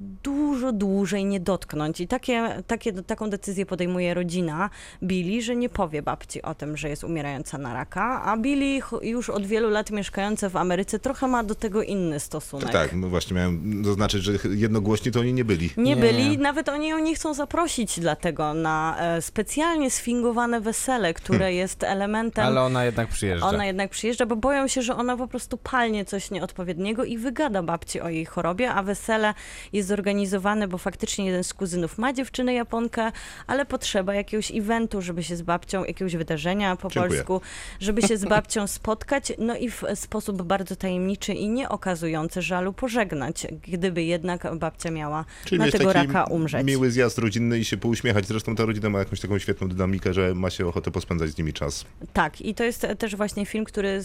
[0.00, 2.00] dużo dłużej nie dotknąć.
[2.00, 4.70] I takie, takie, taką decyzję podejmuje rodzina
[5.02, 9.30] Billy, że nie powie babci o tym, że jest umierająca na raka, a Billy już
[9.30, 12.70] od wielu lat mieszkające w Ameryce trochę ma do tego inny stosunek.
[12.70, 15.70] Tak, no właśnie miałem zaznaczyć, że jednogłośni to oni nie byli.
[15.76, 21.14] Nie, Nie, byli, nawet oni ją nie chcą zaprosić dlatego na e, specjalnie sfingowane wesele,
[21.14, 23.46] które jest elementem Ale ona jednak przyjeżdża.
[23.46, 27.62] Ona jednak przyjeżdża, bo boją się, że ona po prostu palnie coś nieodpowiedniego i wygada
[27.62, 29.34] babci o jej chorobie, a wesele
[29.72, 33.12] jest zorganizowane, bo faktycznie jeden z kuzynów ma dziewczynę Japonkę,
[33.46, 37.08] ale potrzeba jakiegoś eventu, żeby się z babcią, jakiegoś wydarzenia po Dziękuję.
[37.10, 37.40] polsku,
[37.80, 42.72] żeby się z babcią spotkać, no i w sposób bardzo tajemniczy i nie okazujący żalu
[42.72, 46.66] pożegnać, gdyby jednak babcia miała Czyli na tego raka umrzeć.
[46.66, 48.26] miły zjazd rodzinny i się pouśmiechać.
[48.26, 51.52] Zresztą ta rodzina ma jakąś taką świetną dynamikę, że ma się ochotę pospędzać z nimi
[51.52, 51.84] czas.
[52.12, 54.02] Tak, i to jest też właśnie film, który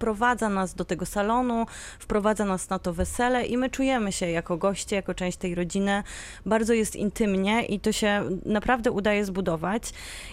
[0.00, 1.66] wprowadza nas do tego salonu,
[1.98, 6.02] wprowadza nas na to wesele i my czujemy się jako goście, jako część tej rodziny.
[6.46, 9.82] Bardzo jest intymnie i to się naprawdę udaje zbudować.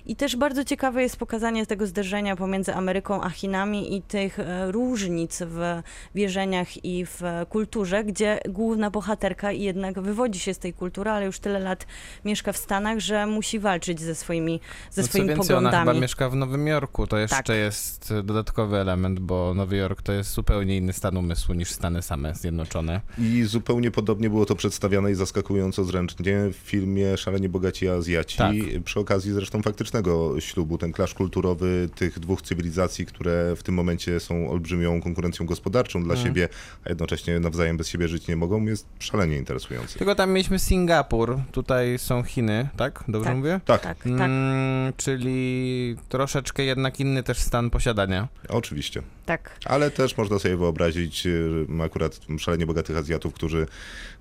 [0.05, 4.72] I też bardzo ciekawe jest pokazanie tego zderzenia pomiędzy Ameryką a Chinami i tych e,
[4.72, 5.82] różnic w
[6.15, 11.39] wierzeniach i w kulturze, gdzie główna bohaterka jednak wywodzi się z tej kultury, ale już
[11.39, 11.86] tyle lat
[12.26, 14.59] mieszka w Stanach, że musi walczyć ze swoimi,
[14.91, 15.88] ze No swoimi więcej, ona poglądami.
[15.89, 17.07] chyba mieszka w Nowym Jorku.
[17.07, 17.49] To jeszcze Tak.
[17.55, 22.36] jest dodatkowy element, bo Nowy Jork to jest zupełnie inny stan umysłu niż Stany same
[22.36, 23.01] zjednoczone.
[23.20, 28.38] I zupełnie podobnie było to przedstawiane i zaskakująco zręcznie w filmie Szalenie Bogaci Azjaci.
[28.38, 28.55] Tak.
[28.86, 34.20] Przy okazji zresztą faktycznego ślubu, ten klasz kulturowy tych dwóch cywilizacji, które w tym momencie
[34.20, 36.28] są olbrzymią konkurencją gospodarczą dla Mhm.
[36.28, 36.49] siebie,
[36.86, 39.97] a jednocześnie nawzajem bez siebie żyć nie mogą, jest szalenie interesujący.
[39.99, 43.03] Tylko tam mieliśmy Singapur, tutaj są Chiny, tak?
[43.08, 43.38] Dobrze Tak.
[43.38, 43.60] mówię?
[43.66, 44.08] Tak, Tak, tak.
[44.08, 48.28] Mm, czyli troszeczkę jednak inny też stan posiadania.
[48.49, 49.01] oczywiście.
[49.28, 49.57] Tak.
[49.65, 53.67] Ale też można sobie wyobrazić y, akurat szalenie bogatych Azjatów, którzy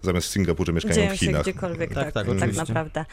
[0.03, 1.43] zamiast w Singapurze mieszkają Dzieją w się Chinach.
[1.43, 3.05] gdziekolwiek, Tak, tak, tak, tak, naprawdę.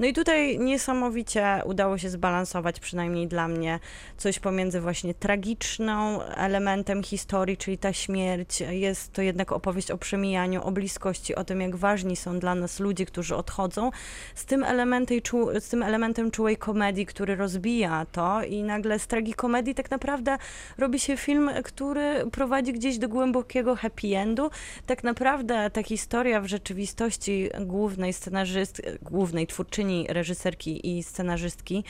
[0.00, 3.80] No i tutaj niesamowicie udało się zbalansować, przynajmniej dla mnie,
[4.16, 8.60] coś pomiędzy właśnie tragiczną elementem historii, czyli ta śmierć.
[8.60, 12.80] Jest to jednak opowieść o przemijaniu, o bliskości, o tym, jak ważni są dla nas
[12.80, 13.90] ludzie, którzy odchodzą,
[14.34, 15.18] z tym, elementem,
[15.60, 20.38] z tym elementem czułej komedii, który rozbija to i nagle z tragikomedii tak naprawdę
[20.78, 24.50] robi się film, który prowadzi gdzieś do głębokiego happy endu.
[24.86, 31.84] Tak naprawdę ta historia w rzeczywistości głównej scenarzyst, głównej twórczyni, reżyserki i scenarzystki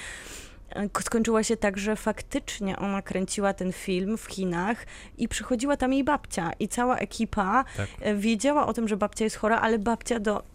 [0.70, 4.86] e, skończyła się tak, że faktycznie ona kręciła ten film w Chinach
[5.18, 7.88] i przychodziła tam jej babcia i cała ekipa Tak.
[8.00, 10.51] e, wiedziała o tym, że babcia jest chora, ale babcia do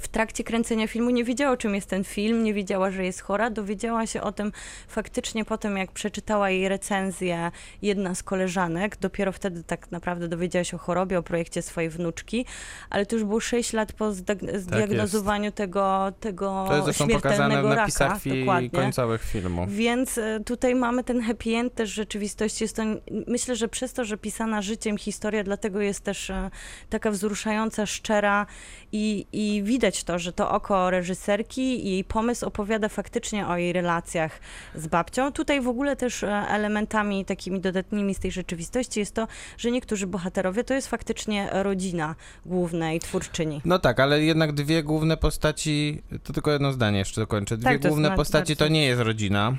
[0.00, 3.50] w trakcie kręcenia filmu nie wiedziała, czym jest ten film, nie wiedziała, że jest chora.
[3.50, 4.52] Dowiedziała się o tym
[4.88, 7.50] faktycznie po tym, jak przeczytała jej recenzję
[7.82, 8.96] jedna z koleżanek.
[8.96, 12.46] Dopiero wtedy tak naprawdę dowiedziała się o chorobie, o projekcie swojej wnuczki,
[12.90, 17.62] ale to już było 6 lat po zdag- zdiagnozowaniu tego, tego To jest zresztą pokazane
[17.62, 18.20] w napisach raka.
[18.20, 18.70] fi- Dokładnie.
[18.70, 19.66] końcowych filmu.
[19.68, 22.64] Więc e, tutaj mamy ten happy end też rzeczywistości.
[22.64, 22.82] Jest to,
[23.26, 26.50] myślę, że przez to, że pisana życiem historia, dlatego jest też e,
[26.90, 28.46] taka wzruszająca, szczera
[28.92, 33.72] i, i widać to, że to oko reżyserki i jej pomysł opowiada faktycznie o jej
[33.72, 34.40] relacjach
[34.74, 35.32] z babcią.
[35.32, 40.06] Tutaj w ogóle też e, elementami takimi dodatnimi z tej rzeczywistości jest to, że niektórzy
[40.06, 42.14] bohaterowie to jest faktycznie rodzina
[42.46, 43.60] głównej twórczyni.
[43.64, 47.56] No tak, ale jednak dwie główne postaci, to tylko jedno zdanie jeszcze dokończę.
[47.56, 49.56] Dwie Tak, główne postaci to nie jest rodzina,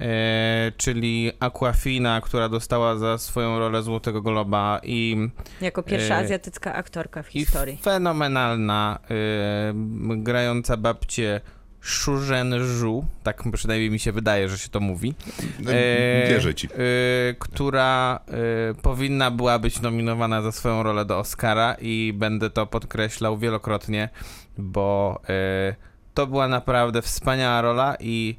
[0.00, 5.28] e, czyli Aquafina, która dostała za swoją rolę Złotego Globa i,
[5.60, 7.76] Jako pierwsza E, azjatycka aktorka w historii.
[7.82, 9.72] fenomenalna e,
[10.16, 11.40] grająca babcię
[11.82, 15.14] Shuzhen Zhu, tak przynajmniej mi się wydaje, że się to mówi.
[15.60, 16.66] No, E, Wierzę ci.
[16.66, 16.70] e,
[17.38, 23.38] która e, powinna była być nominowana za swoją rolę do Oscara i będę to podkreślał
[23.38, 24.08] wielokrotnie,
[24.58, 25.74] bo e,
[26.14, 28.36] to była naprawdę wspaniała rola i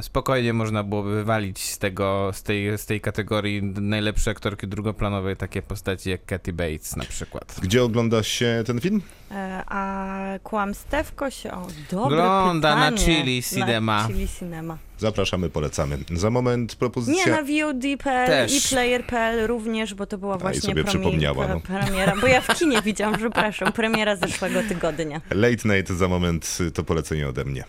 [0.00, 5.62] spokojnie można byłoby wywalić z, tego, z, tej, z tej kategorii najlepsze aktorki drugoplanowej takie
[5.62, 7.56] postaci jak Kathy Bates na przykład.
[7.62, 9.02] Gdzie ogląda się ten film?
[9.30, 11.52] E, A kłamstewko się.
[11.52, 13.16] O, dobre Ogląda na pytanie.
[13.16, 14.02] Chili Cinema.
[14.02, 14.78] Na Chili Cinema.
[14.98, 15.98] Zapraszamy, polecamy.
[16.14, 17.36] Za moment Nie, propozycja...
[17.36, 21.60] na VOD.pl i Player.pl również, bo to była i właśnie sobie przypomniała, no.
[21.60, 22.16] premiera.
[22.20, 25.20] Bo ja w kinie widziałam, przepraszam, premiera zeszłego tygodnia.
[25.30, 27.64] Late Night za moment to polecenie ode mnie.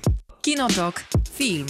[0.47, 1.03] Kinotok.
[1.33, 1.67] Film.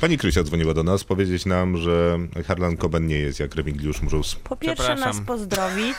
[0.00, 4.34] Pani Krysia dzwoniła do nas powiedzieć nam, że Harlan Coben nie jest jak Remigiusz Mróz.
[4.34, 5.16] Po pierwsze Przepraszam.
[5.16, 5.96] nas pozdrowić.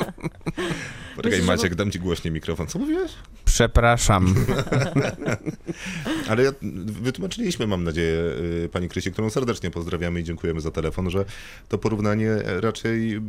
[1.16, 2.66] Poczekaj że- Maciek, dam ci głośniej mikrofon.
[2.66, 3.12] Co mówiłeś?
[3.58, 4.34] Przepraszam.
[6.28, 6.52] Ale ja,
[6.86, 8.32] wytłumaczyliśmy, mam nadzieję,
[8.64, 11.24] y, pani Krysie, którą serdecznie pozdrawiamy i dziękujemy za telefon, że
[11.68, 13.20] to porównanie raczej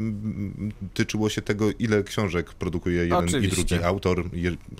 [0.93, 3.61] tyczyło się tego, ile książek produkuje jeden Oczywiście.
[3.61, 4.23] i drugi autor.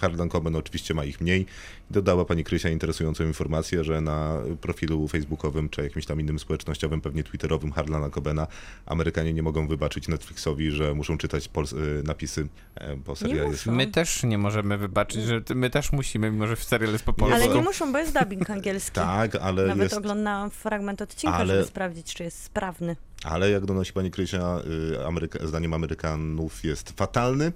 [0.01, 1.45] Harlan Coben oczywiście ma ich mniej.
[1.91, 7.23] Dodała pani Krysia interesującą informację, że na profilu facebookowym czy jakimś tam innym społecznościowym, pewnie
[7.23, 8.47] twitterowym Harlana Cobena,
[8.85, 13.65] Amerykanie nie mogą wybaczyć Netflixowi, że muszą czytać pols- y, napisy, e, bo serial jest.
[13.65, 17.13] My też nie możemy wybaczyć, że my też musimy, mimo że w serial jest po
[17.13, 17.35] polsku.
[17.35, 18.91] Ale nie muszą, bo jest dubbing angielski.
[19.09, 19.97] Tak, ale Nawet jest...
[19.97, 22.95] oglądałam fragment odcinka, Ale- żeby sprawdzić, czy jest sprawny.
[23.23, 24.59] Ale jak donosi pani Krysia,
[24.95, 27.51] y, Ameryka, zdaniem Amerykanów jest fatalny,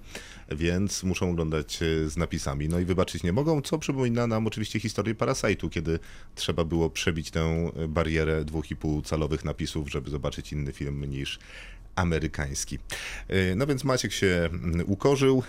[0.52, 2.70] więc muszą oglądać y, z napisami.
[2.70, 6.00] No i wybaczyć nie mogą, co przypomina nam oczywiście historię Parasite'u, kiedy
[6.36, 11.40] trzeba było przebić tę barierę 2,5 calowych napisów, żeby zobaczyć inny film niż
[11.96, 12.80] amerykański.
[13.32, 15.44] Y, No więc Maciek się mm, ukorzył.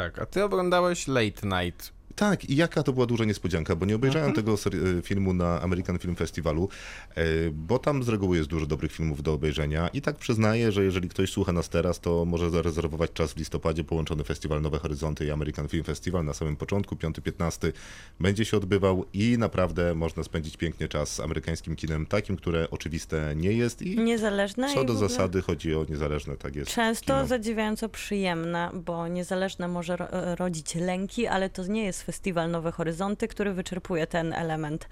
[0.00, 1.92] Tak, a ty oglądałeś Late Night.
[2.16, 4.46] Tak, i jaka to była duża niespodzianka, bo nie obejrzałem Mhm.
[4.46, 6.68] tego e, filmu na American Film Festivalu,
[7.14, 10.84] e, bo tam z reguły jest dużo dobrych filmów do obejrzenia i tak przyznaję, że
[10.84, 15.24] jeżeli ktoś słucha nas teraz, to może zarezerwować czas w listopadzie, połączony festiwal Nowe Horyzonty
[15.26, 17.72] i American Film Festival na samym początku, 5-15
[18.20, 23.32] będzie się odbywał i naprawdę można spędzić pięknie czas z amerykańskim kinem, takim, które oczywiste
[23.36, 26.70] nie jest i Niezależne co do zasady chodzi o niezależne, tak jest.
[26.70, 27.26] Często kino.
[27.26, 30.08] zadziwiająco przyjemne, bo niezależne może ro-
[30.38, 34.88] rodzić lęki, ale to nie jest festiwal Nowe Horyzonty, który wyczerpuje ten element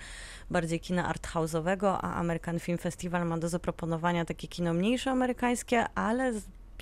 [0.51, 6.33] bardziej kina arthouse'owego, a American Film Festival ma do zaproponowania takie kino mniejsze amerykańskie, ale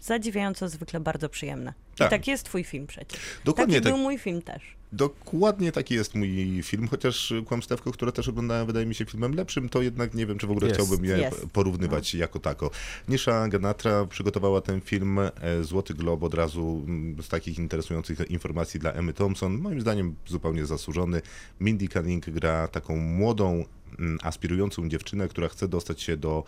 [0.01, 1.73] zadziwiająco zwykle bardzo przyjemne.
[1.97, 2.09] Tak.
[2.09, 3.21] I tak jest twój film przecież.
[3.45, 3.93] Dokładnie tak.
[3.93, 4.63] był mój film też.
[4.97, 9.69] Dokładnie taki jest mój film, chociaż Kłamstewko, które też oglądałem, wydaje mi się filmem lepszym,
[9.69, 10.81] to jednak nie wiem, czy w ogóle Jest.
[10.81, 11.47] chciałbym je Jest.
[11.53, 12.71] porównywać jako tako.
[13.09, 15.31] Nisha Ganatra przygotowała ten film, e,
[15.63, 20.67] Złoty Glob od razu mm, z takich interesujących informacji dla Emmy Thompson, moim zdaniem zupełnie
[20.67, 21.23] zasłużony.
[21.61, 23.65] Mindy Kaling gra taką młodą,
[23.99, 26.45] mm, aspirującą dziewczynę, która chce dostać się do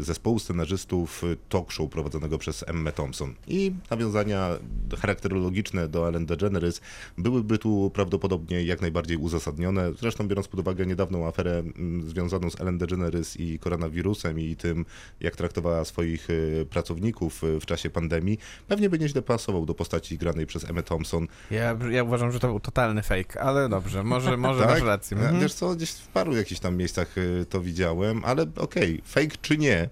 [0.00, 3.34] zespołu scenarzystów e, talk show prowadzonego przez Emmę Thompson.
[3.48, 4.50] I nawiązania
[4.98, 6.80] charakterologiczne do Ellen DeGeneres
[7.18, 9.92] byłyby tu prawdopodobnie jak najbardziej uzasadnione.
[10.00, 11.62] Zresztą biorąc pod uwagę niedawną aferę
[12.06, 14.84] związaną z Ellen DeGeneres i koronawirusem i tym,
[15.20, 18.38] jak traktowała swoich e, pracowników e, w czasie pandemii,
[18.68, 21.26] pewnie by nieźle pasował do postaci granej przez Emmę Thompson.
[21.50, 24.70] Ja, ja uważam, że to był totalny fake, ale dobrze, może, może Tak?
[24.70, 25.16] masz rację.
[25.16, 25.40] E, Mhm.
[25.40, 29.53] Wiesz co, gdzieś w paru jakichś tam miejscach e, to widziałem, ale okej, fake czy
[29.58, 29.88] nie,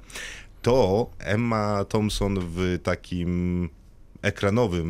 [0.63, 3.69] to Emma Thompson w takim
[4.23, 4.87] ekranowym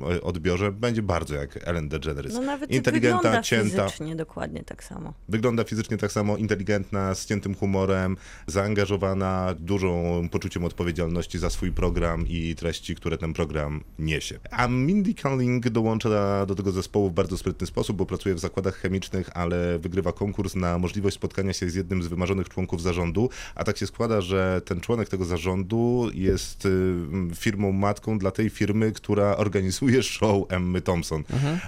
[0.00, 2.34] mm, odbiorze będzie bardzo jak Ellen DeGeneres.
[2.34, 3.84] No nawet Inteligentna, wygląda cięta.
[3.84, 5.14] fizycznie dokładnie tak samo.
[5.28, 12.24] Wygląda fizycznie tak samo, inteligentna, z ciętym humorem, zaangażowana, dużą poczuciem odpowiedzialności za swój program
[12.28, 14.38] i treści, które ten program niesie.
[14.50, 18.76] A Mindy Kaling dołącza do tego zespołu w bardzo sprytny sposób, bo pracuje w zakładach
[18.76, 23.64] chemicznych, ale wygrywa konkurs na możliwość spotkania się z jednym z wymarzonych członków zarządu, a
[23.64, 26.94] tak się składa, że ten członek tego zarządu jest y,
[27.34, 31.24] firmą matką dla tej firmy, która organizuje show Emmy Thompson.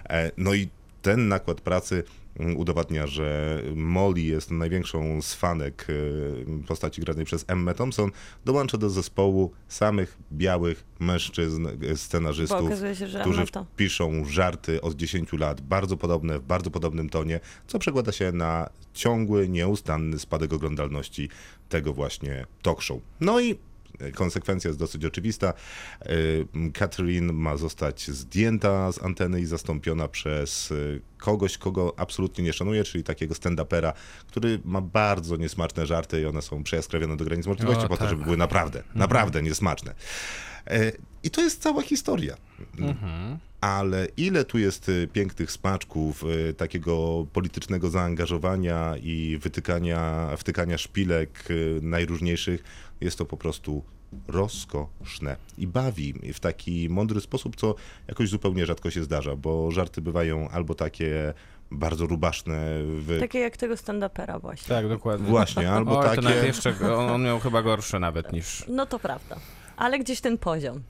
[0.09, 0.69] E, No i
[1.03, 2.05] ten nakład pracy
[2.39, 8.11] mm, udowadnia, że Molly jest największą z fanek y, postaci granej przez Emmę Thompson,
[8.45, 13.67] dołącza do zespołu samych białych mężczyzn, Bo scenarzystów, się, którzy to...
[13.77, 18.69] piszą żarty od 10 lat, bardzo podobne, w bardzo podobnym tonie, co przekłada się na
[18.95, 21.29] ciągły, nieustanny spadek oglądalności
[21.69, 22.99] tego właśnie talk show.
[23.21, 23.59] No i
[24.15, 25.55] konsekwencja jest dosyć oczywista.
[26.07, 32.53] Y, Catherine ma zostać zdjęta z anteny i zastąpiona przez y, kogoś, kogo absolutnie nie
[32.53, 33.93] szanuje, czyli takiego stand-upera,
[34.27, 38.01] który ma bardzo niesmaczne żarty i one są przejaskrawione do granic możliwości O, po to,
[38.01, 38.11] tak.
[38.11, 39.95] żeby były naprawdę, naprawdę niesmaczne.
[40.67, 40.93] E,
[41.23, 42.37] I to jest cała historia.
[43.61, 46.25] Ale ile tu jest pięknych smaczków,
[46.57, 51.45] takiego politycznego zaangażowania i wytykania, wtykania szpilek
[51.83, 52.65] najróżniejszych,
[53.01, 53.83] jest to po prostu
[54.29, 57.75] rozkoszne i bawi w taki mądry sposób, co
[58.09, 61.35] jakoś zupełnie rzadko się zdarza, bo żarty bywają albo takie
[61.71, 63.17] bardzo rubaszne, w...
[63.21, 64.69] Takie jak tego stand-upera właśnie.
[64.69, 65.29] Tak, dokładnie.
[65.29, 66.23] właśnie, albo to takie...
[66.23, 68.65] nawet jeszcze, on, on miał chyba gorsze nawet niż...
[68.69, 69.37] No to prawda.
[69.77, 70.83] Ale gdzieś ten poziom.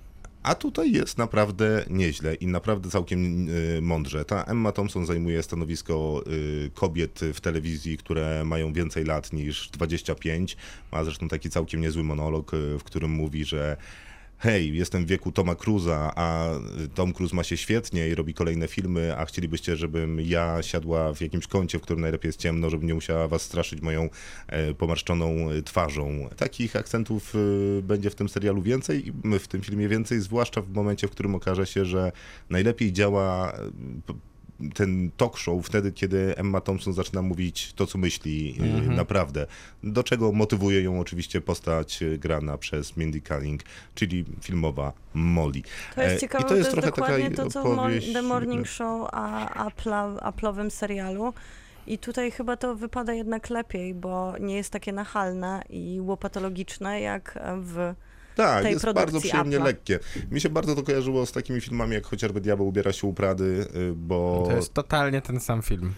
[0.48, 4.24] A tutaj jest naprawdę nieźle i naprawdę całkiem y, mądrze.
[4.24, 10.56] Ta Emma Thompson zajmuje stanowisko y, kobiet w telewizji, które mają więcej lat niż 25.
[10.92, 13.76] Ma zresztą taki całkiem niezły monolog, y, w którym mówi, że
[14.38, 16.50] hej, jestem w wieku Toma Cruza, a
[16.94, 21.20] Tom Cruise ma się świetnie i robi kolejne filmy, a chcielibyście, żebym ja siadła w
[21.20, 24.08] jakimś kącie, w którym najlepiej jest ciemno, żebym nie musiała was straszyć moją
[24.46, 26.28] e, pomarszczoną e, twarzą.
[26.36, 30.70] Takich akcentów e, będzie w tym serialu więcej i w tym filmie więcej, zwłaszcza w
[30.70, 32.12] momencie, w którym okaże się, że
[32.50, 33.52] najlepiej działa
[34.74, 39.46] ten talk show wtedy, kiedy Emma Thompson zaczyna mówić to, co myśli e, naprawdę.
[39.82, 43.62] Do czego motywuje ją oczywiście postać e, grana przez Mindy Kaling,
[43.94, 45.62] czyli filmowa Molly.
[45.94, 48.66] To jest E, ciekawe, I to jest, trochę dokładnie taka to, co opowieść- The Morning
[48.68, 49.68] Show, a
[50.30, 51.32] Apple'owym serialu.
[51.86, 57.38] I tutaj chyba to wypada jednak lepiej, bo nie jest takie nachalne i łopatologiczne jak
[57.60, 57.94] w...
[58.38, 59.64] Tak, tej jest produkcji bardzo przyjemnie Apple'a.
[59.64, 59.98] lekkie.
[60.30, 63.66] Mi się bardzo to kojarzyło z takimi filmami, jak chociażby Diabeł ubiera się u Prady,
[63.76, 65.92] y, bo, To jest totalnie ten sam film.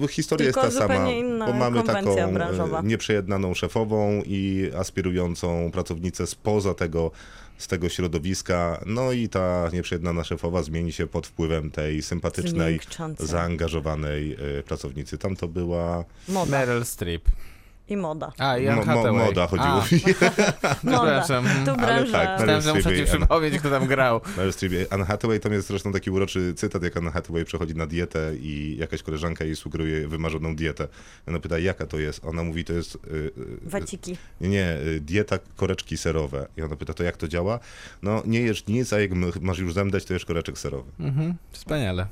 [0.00, 1.06] bo historia Tylko jest ta sama,
[1.46, 2.82] bo mamy taką y, branżowa.
[2.84, 7.10] nieprzejednaną szefową i aspirującą pracownicę spoza tego,
[7.58, 12.80] z tego środowiska, no i ta nieprzejednana szefowa zmieni się pod wpływem tej sympatycznej,
[13.18, 15.18] zaangażowanej y, pracownicy.
[15.18, 17.22] Tam to była Moda Meryl Streep.
[17.88, 18.32] I moda.
[18.38, 19.84] A, i mo, mo, moda chodziło.
[20.86, 21.46] Przepraszam.
[21.46, 22.12] Ale branża...
[22.12, 24.20] tak, Myślałem, że muszę ci przypomnieć, kto tam grał.
[24.90, 28.76] Anne Hathaway, tam jest zresztą taki uroczy cytat, jak Anne Hathaway przechodzi na dietę i
[28.78, 30.88] jakaś koleżanka jej sugeruje wymarzoną dietę.
[31.28, 32.24] Ona pyta, jaka to jest?
[32.24, 32.94] Ona mówi, to jest...
[32.94, 33.32] y, y,
[33.62, 34.16] Waciki.
[34.40, 36.46] Nie, nie, y, dieta koreczki serowe.
[36.56, 37.58] I ona pyta, to jak to działa?
[38.02, 39.10] No, nie jesz nic, a jak
[39.40, 40.90] masz już zemdleć, to jesz koreczek serowy.
[41.00, 42.06] Mhm, wspaniale.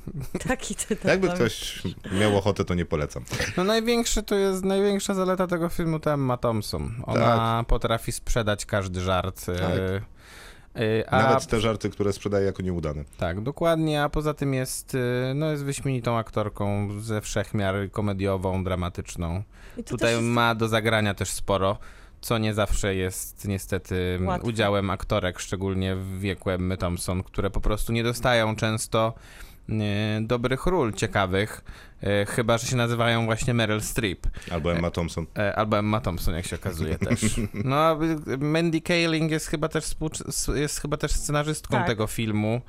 [0.48, 1.04] Taki cytat.
[1.04, 1.82] Jakby ktoś
[2.20, 3.24] miał ochotę, to nie polecam.
[3.56, 6.94] No największe to jest, największa zaleta tego filmu to Emma Thompson.
[7.06, 9.46] Ona potrafi sprzedać każdy żart.
[9.46, 9.56] Tak.
[9.56, 10.02] y,
[10.82, 13.04] y, A, Nawet te żarty, które sprzedaje jako nieudane.
[13.18, 19.42] Tak, dokładnie, a poza tym jest, y, no jest wyśmienitą aktorką ze wszechmiar komediową, dramatyczną.
[19.86, 21.78] Tutaj jest ma do zagrania też sporo,
[22.20, 24.48] co nie zawsze jest niestety Łatwe.
[24.48, 29.14] udziałem aktorek, szczególnie w wieku Emmy Thompson, które po prostu nie dostają często
[30.20, 31.64] dobrych ról ciekawych,
[32.02, 34.26] e, chyba, że się nazywają właśnie Meryl Streep.
[34.50, 35.26] Albo Emma Thompson.
[35.38, 37.20] E, Albo Emma Thompson, jak się okazuje też.
[37.54, 37.98] No,
[38.32, 41.86] y, Mandy Kaling jest chyba też, współcz- jest chyba też scenarzystką Tak.
[41.86, 42.60] tego filmu.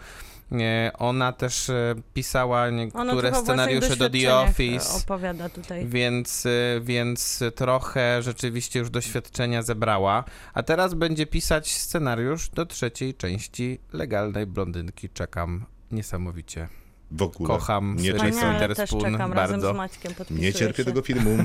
[0.51, 4.89] Nie, ona też e, pisała niektóre scenariusze do The Office.
[4.93, 5.85] e, opowiada tutaj.
[5.87, 10.23] Więc, y, więc trochę rzeczywiście już doświadczenia zebrała,
[10.53, 15.09] a teraz będzie pisać scenariusz do trzeciej części Legalnej Blondynki.
[15.09, 16.67] Czekam niesamowicie.
[17.13, 17.47] W ogóle.
[17.47, 19.73] Kocham Nie, też Witherspoon bardzo.
[19.73, 20.85] z Maćkiem, podpisuję nie cierpię się.
[20.85, 21.37] tego filmu.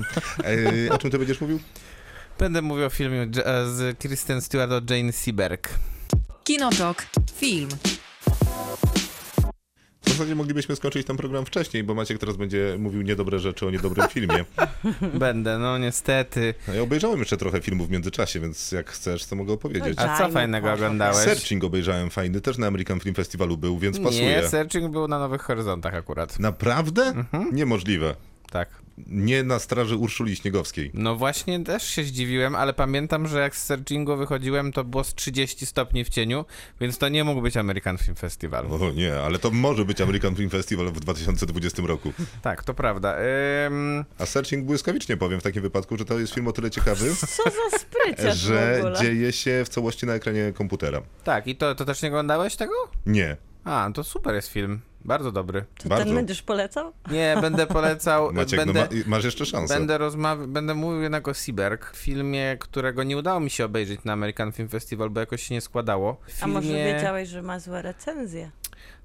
[0.89, 1.61] E, o czym ty będziesz mówił?
[2.39, 5.69] Będę mówił o filmie e, z Kristen Stewart o Jane Seberg.
[6.45, 7.07] Kinotok.
[7.37, 7.69] Film.
[10.19, 14.09] Zasadzie moglibyśmy skończyć ten program wcześniej, bo Maciek teraz będzie mówił niedobre rzeczy o niedobrym
[14.09, 14.45] filmie.
[15.15, 16.55] Będę, no niestety.
[16.69, 19.99] No ja obejrzałem jeszcze trochę filmów w międzyczasie, więc jak chcesz, to mogę opowiedzieć.
[19.99, 21.17] A co fajnego oglądałeś?
[21.17, 24.23] Searching obejrzałem fajny, też na American Film Festivalu był, więc pasuje.
[24.23, 26.39] Nie, Searching był na Nowych Horyzontach akurat.
[26.39, 27.03] Naprawdę?
[27.03, 27.55] Mhm.
[27.55, 28.15] Niemożliwe.
[28.51, 28.69] Tak.
[29.07, 30.91] Nie na straży Urszuli Śniegowskiej.
[30.95, 35.15] No właśnie też się zdziwiłem, ale pamiętam, że jak z Searchingu wychodziłem, to było z
[35.15, 36.45] 30 stopni w cieniu,
[36.81, 38.67] więc to nie mógł być American Film Festival.
[38.67, 42.13] O nie, ale to może być American Film Festival w 2020 roku.
[42.43, 43.17] Tak, to prawda.
[43.67, 47.15] Ym, A Searching błyskawicznie powiem w takim wypadku, że to jest film o tyle ciekawy,
[47.15, 51.03] Co za spryciarz że dzieje się w całości na ekranie komputera.
[51.25, 52.73] tak, i to, to też nie oglądałeś tego?
[53.07, 53.37] Nie.
[53.65, 54.81] A, to super jest film.
[55.05, 55.65] Bardzo dobry.
[55.83, 56.05] To bardzo.
[56.05, 56.93] ten będziesz polecał?
[57.11, 58.33] Nie, będę polecał.
[58.33, 59.75] Maciek, będę, no ma, masz jeszcze szansę.
[59.75, 64.13] Będę, rozmaw- będę mówił jednak o Seaberg, filmie, którego nie udało mi się obejrzeć na
[64.13, 66.21] American Film Festival, bo jakoś się nie składało.
[66.41, 68.51] A może Filmie- wiedziałeś, że ma złe recenzje?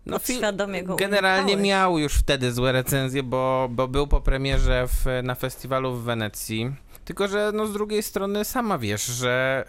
[0.06, 1.68] No, Podświadomie go Generalnie unikałeś.
[1.68, 6.72] miał już wtedy złe recenzje, bo, bo był po premierze w, na festiwalu w Wenecji.
[7.06, 9.66] Tylko, że no z drugiej strony sama wiesz, że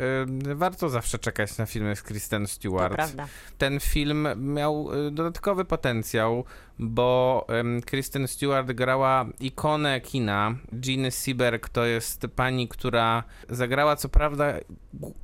[0.51, 2.95] y, warto zawsze czekać na filmy z Kristen Stewart.
[2.95, 3.26] prawda.
[3.59, 6.45] Ten film miał y, dodatkowy potencjał,
[6.79, 7.47] bo
[7.87, 10.55] Kristen Stewart grała ikonę kina.
[10.87, 14.55] Jean Seberg to jest pani, która zagrała co prawda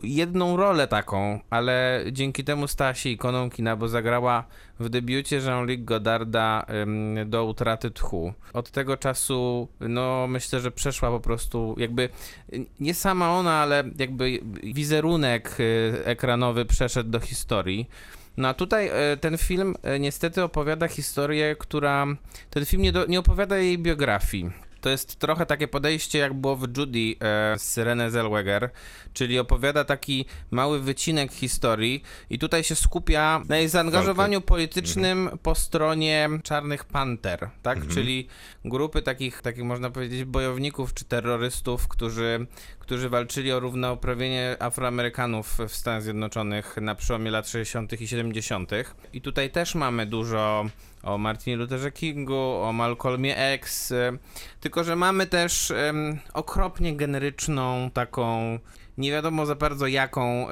[0.03, 4.45] jedną rolę taką, ale dzięki temu stała się ikoną kina, bo zagrała
[4.81, 6.67] w debiucie Jean-Luc Godarda
[7.27, 8.33] do utraty tchu.
[8.53, 12.09] Od tego czasu, no myślę, że przeszła po prostu jakby
[12.81, 17.89] nie sama ona, ale jakby wizerunek y, ekranowy przeszedł do historii.
[18.41, 22.07] No a tutaj e, ten film e, niestety opowiada historię, która.
[22.51, 24.51] Ten film nie, do, nie opowiada jej biografii.
[24.81, 28.71] To jest trochę takie podejście, jak było w Judy e, z René Zellweger,
[29.13, 35.55] czyli opowiada taki mały wycinek historii i tutaj się skupia na jej zaangażowaniu politycznym po
[35.55, 37.87] stronie Czarnych Panter, tak?
[37.87, 38.29] Czyli
[38.65, 42.47] grupy takich, takich, można powiedzieć, bojowników czy terrorystów, którzy,
[42.91, 48.01] którzy walczyli o równouprawnienie Afroamerykanów w Stanach Zjednoczonych na przełomie lat 60.
[48.01, 48.71] i 70.
[49.13, 50.67] I tutaj też mamy dużo
[51.03, 53.93] o Martinie Lutherze Kingu, o Malcolmie X,
[54.61, 58.59] tylko że mamy też em, okropnie generyczną taką
[58.99, 60.47] nie wiadomo za bardzo jaką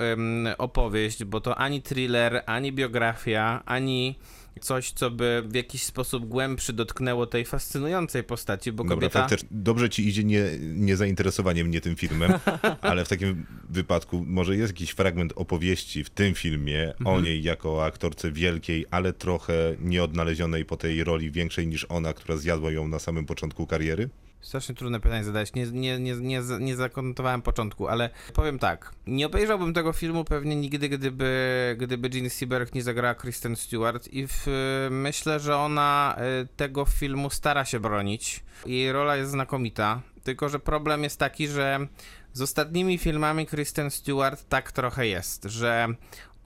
[0.59, 4.19] opowieść, bo to ani thriller, ani biografia, ani
[4.59, 9.21] coś, co by w jakiś sposób głębszy dotknęło tej fascynującej postaci, bo Dobra, kobieta...
[9.21, 9.49] faktycznie.
[9.51, 12.33] Dobrze ci idzie nie, nie zainteresowanie mnie tym filmem,
[12.81, 17.17] ale w takim wypadku może jest jakiś fragment opowieści w tym filmie Mhm.
[17.17, 22.37] o niej jako aktorce wielkiej, ale trochę nieodnaleźionej po tej roli większej niż ona, która
[22.37, 24.09] zjadła ją na samym początku kariery?
[24.41, 25.55] Strasznie trudne pytanie zadać.
[25.55, 28.93] Nie, nie, nie, nie, nie zakontowałem początku, ale powiem tak.
[29.07, 34.27] Nie obejrzałbym tego filmu pewnie nigdy, gdyby, gdyby Jean Seberg nie zagrała Kristen Stewart i
[34.27, 34.47] w,
[34.91, 38.45] myślę, że ona y, tego filmu stara się bronić.
[38.67, 41.87] Jej rola jest znakomita, tylko że problem jest taki, że
[42.33, 45.89] z ostatnimi filmami Kristen Stewart tak trochę jest, że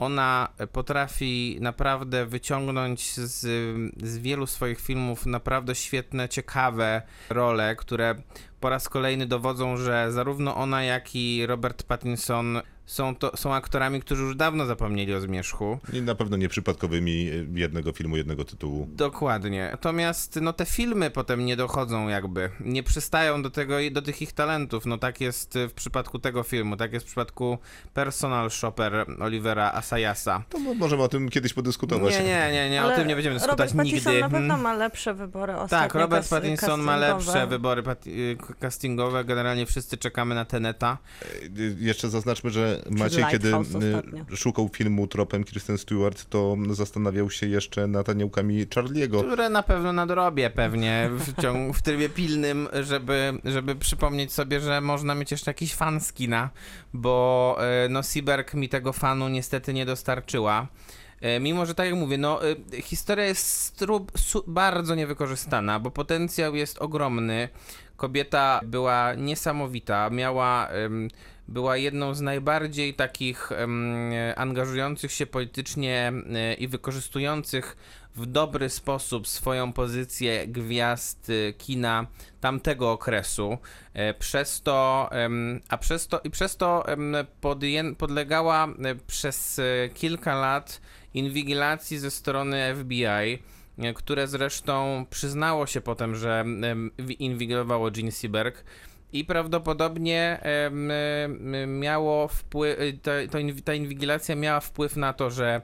[0.05, 3.41] ona potrafi naprawdę wyciągnąć z,
[4.03, 8.15] z wielu swoich filmów naprawdę świetne, ciekawe role, które
[8.61, 12.61] po raz kolejny dowodzą, że zarówno ona, jak i Robert Pattinson
[12.93, 15.79] są, to, są aktorami, którzy już dawno zapomnieli o zmierzchu.
[15.93, 18.89] I na pewno nieprzypadkowymi jednego filmu, jednego tytułu.
[18.93, 19.69] Dokładnie.
[19.73, 24.23] Natomiast no, te filmy potem nie dochodzą jakby, nie przystają do tego i do tych
[24.23, 24.87] ich talentów.
[24.87, 27.59] No tak jest w przypadku tego filmu, tak jest w przypadku
[27.95, 30.43] Personal Shopper Olivera Asayasa.
[30.49, 32.15] To mo- możemy o tym kiedyś podyskutować.
[32.15, 34.21] Nie, nie, nie, nie, o tym nie będziemy dyskutować Robert Pattinson nigdy.
[34.21, 34.61] na pewno Mm.
[34.61, 35.89] ma lepsze wybory ostatnio.
[35.89, 39.25] Tak, Robert Pattinson ma lepsze wybory y, castingowe.
[39.25, 40.99] Generalnie wszyscy czekamy na Teneta.
[41.59, 44.25] Y, Jeszcze zaznaczmy, że Maciej, kiedy y, ostatnio.
[44.37, 49.25] szukał filmu tropem Kristen Stewart, to zastanawiał się jeszcze nad aniołkami Charlie'ego.
[49.27, 54.81] które na pewno nadrobię pewnie w, ciągu, w trybie pilnym, żeby, żeby przypomnieć sobie, że
[54.81, 56.51] można mieć jeszcze jakiś fan skina,
[56.93, 60.67] bo e, no Seaberg mi tego fanu niestety nie dostarczyła.
[61.21, 65.91] E, Mimo, że tak jak mówię, no e, historia jest stru- su- bardzo niewykorzystana, bo
[65.91, 67.49] potencjał jest ogromny.
[67.97, 71.09] Kobieta była niesamowita, miała, em,
[71.49, 77.77] była jedną z najbardziej takich em, angażujących się politycznie e, i wykorzystujących
[78.17, 82.07] w dobry sposób swoją pozycję gwiazd y, kina
[82.41, 83.59] tamtego okresu.
[83.95, 85.11] E, Przez to,
[85.69, 86.85] a przez to i przez to
[87.99, 90.81] podlegała e, przez e, kilka lat
[91.15, 93.39] inwigilacji ze strony FBI,
[93.79, 96.45] e, które zresztą przyznało się potem, że
[97.19, 98.65] inwigilowało Jean Seberg.
[99.13, 100.41] I prawdopodobnie
[101.67, 105.63] miało wpływ, to, to, inwi- ta inwigilacja miała wpływ na to, że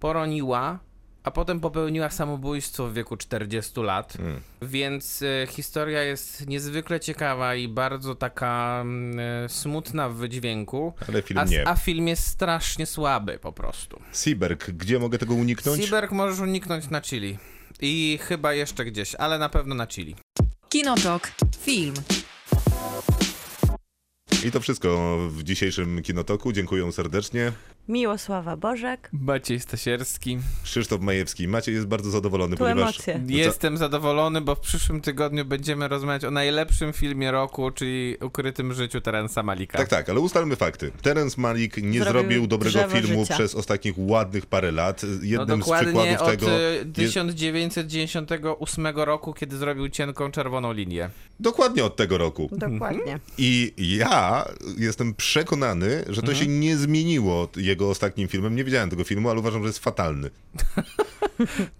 [0.00, 0.78] poroniła
[1.24, 4.12] a potem popełniła samobójstwo w wieku 40 lat.
[4.16, 4.40] Hmm.
[4.62, 10.92] Więc e, historia jest niezwykle ciekawa i bardzo taka mm, e, smutna w wydźwięku.
[11.08, 11.68] Ale film A, nie.
[11.68, 14.00] a film jest strasznie słaby po prostu.
[14.12, 15.82] Seaberg, gdzie mogę tego uniknąć?
[15.82, 17.38] Seaberg możesz uniknąć na Chili.
[17.80, 20.16] I chyba jeszcze gdzieś, ale na pewno na Chili.
[20.68, 21.30] Kinotok.
[21.60, 21.94] Film.
[24.44, 26.52] I to wszystko w dzisiejszym Kinotoku.
[26.52, 27.52] Dziękuję serdecznie.
[27.88, 29.08] Miłosława Bożek.
[29.12, 30.38] Maciej Stasierski.
[30.64, 31.48] Krzysztof Majewski.
[31.48, 33.08] Maciej jest bardzo zadowolony, Tu ponieważ...
[33.08, 33.36] emocje.
[33.38, 39.00] Jestem zadowolony, bo w przyszłym tygodniu będziemy rozmawiać o najlepszym filmie roku, czyli Ukrytym życiu
[39.00, 39.78] Terensa Malika.
[39.78, 40.90] Tak, tak, ale ustalmy fakty.
[41.02, 43.34] Terence Malik nie Zrobił zrobił dobrego filmu życia.
[43.34, 45.02] przez ostatnich ładnych parę lat.
[45.02, 50.72] No Jednym z dokładnie przykładów od tego e, jest 1998 roku, kiedy zrobił cienką czerwoną
[50.72, 51.10] linię.
[51.40, 52.48] dokładnie od tego roku.
[52.52, 53.18] Dokładnie.
[53.38, 54.44] I ja
[54.78, 58.56] jestem przekonany, że to się nie zmieniło jego ostatnim filmem.
[58.56, 60.30] Nie widziałem tego filmu, ale uważam, że jest fatalny.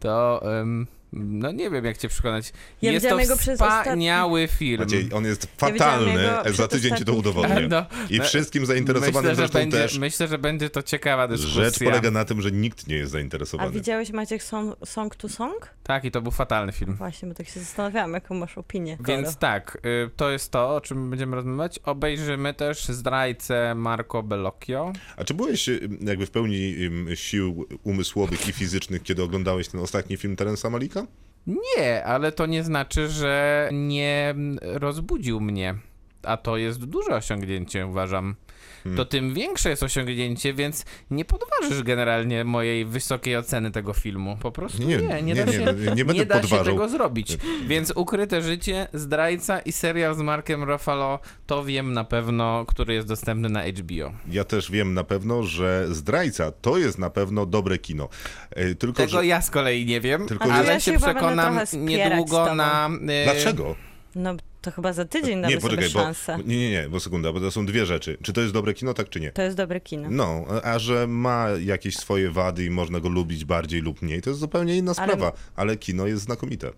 [0.00, 2.52] To, em, no nie wiem jak cię przekonać.
[2.82, 4.80] Ja jest to wspaniały film.
[4.80, 6.12] Maciej, on jest Ja fatalny.
[6.12, 7.68] jego Za tydzień ci to udowodnię.
[7.68, 9.98] No, I no, wszystkim zainteresowanym myślę, zresztą będzie, też.
[9.98, 11.64] Myślę, że będzie to ciekawa dyskusja.
[11.64, 13.70] Rzecz polega na tym, że nikt nie jest A zainteresowany.
[13.70, 15.68] widziałeś Maciek song, song to Song?
[15.82, 16.94] Tak, i to był fatalny film.
[16.94, 18.98] Właśnie, bo tak się zastanawiałam, jaką masz opinię.
[19.06, 19.38] Więc Koro.
[19.40, 21.78] tak, y, to jest to, o czym będziemy rozmawiać.
[21.78, 24.92] Obejrzymy też zdrajcę Marco Bellocchio.
[25.16, 26.74] A czy byłeś y, jakby w pełni
[27.14, 31.01] sił umysłowych i fizycznych, kiedy oglądałeś ten ostatni film Terensa Malika?
[31.46, 35.74] Nie, ale to nie znaczy, że nie rozbudził mnie.
[36.22, 38.36] A to jest duże osiągnięcie, uważam.
[38.82, 38.96] Hmm.
[38.96, 44.36] To tym większe jest osiągnięcie, więc nie podważysz generalnie mojej wysokiej oceny tego filmu.
[44.40, 47.38] Po prostu nie, nie, nie, da nie, się, nie, nie będę da się tego zrobić.
[47.66, 53.08] Więc Ukryte Życie, Zdrajca i serial z Markiem Ruffalo, to wiem na pewno, który jest
[53.08, 54.12] dostępny na HBO.
[54.30, 58.08] Ja też wiem na pewno, że Zdrajca to jest na pewno dobre kino.
[58.50, 59.26] E, Tylko, Tego że...
[59.26, 62.90] ja z kolei nie wiem, Tylko, ale Ja się się przekonam niedługo na...
[63.08, 63.74] e, Dlaczego?
[64.14, 66.00] No to chyba za tydzień damy Nie, poczekaj, bo...
[66.00, 66.38] szansę.
[66.46, 68.18] Nie, nie, nie, bo sekunda, bo to są dwie rzeczy.
[68.22, 69.32] Czy to jest dobre kino, tak czy nie?
[69.32, 70.08] To jest dobre kino.
[70.10, 74.30] No, a że ma jakieś swoje wady i można go lubić bardziej lub mniej, to
[74.30, 75.32] jest zupełnie inna Ale- sprawa.
[75.56, 76.70] Ale kino jest znakomite.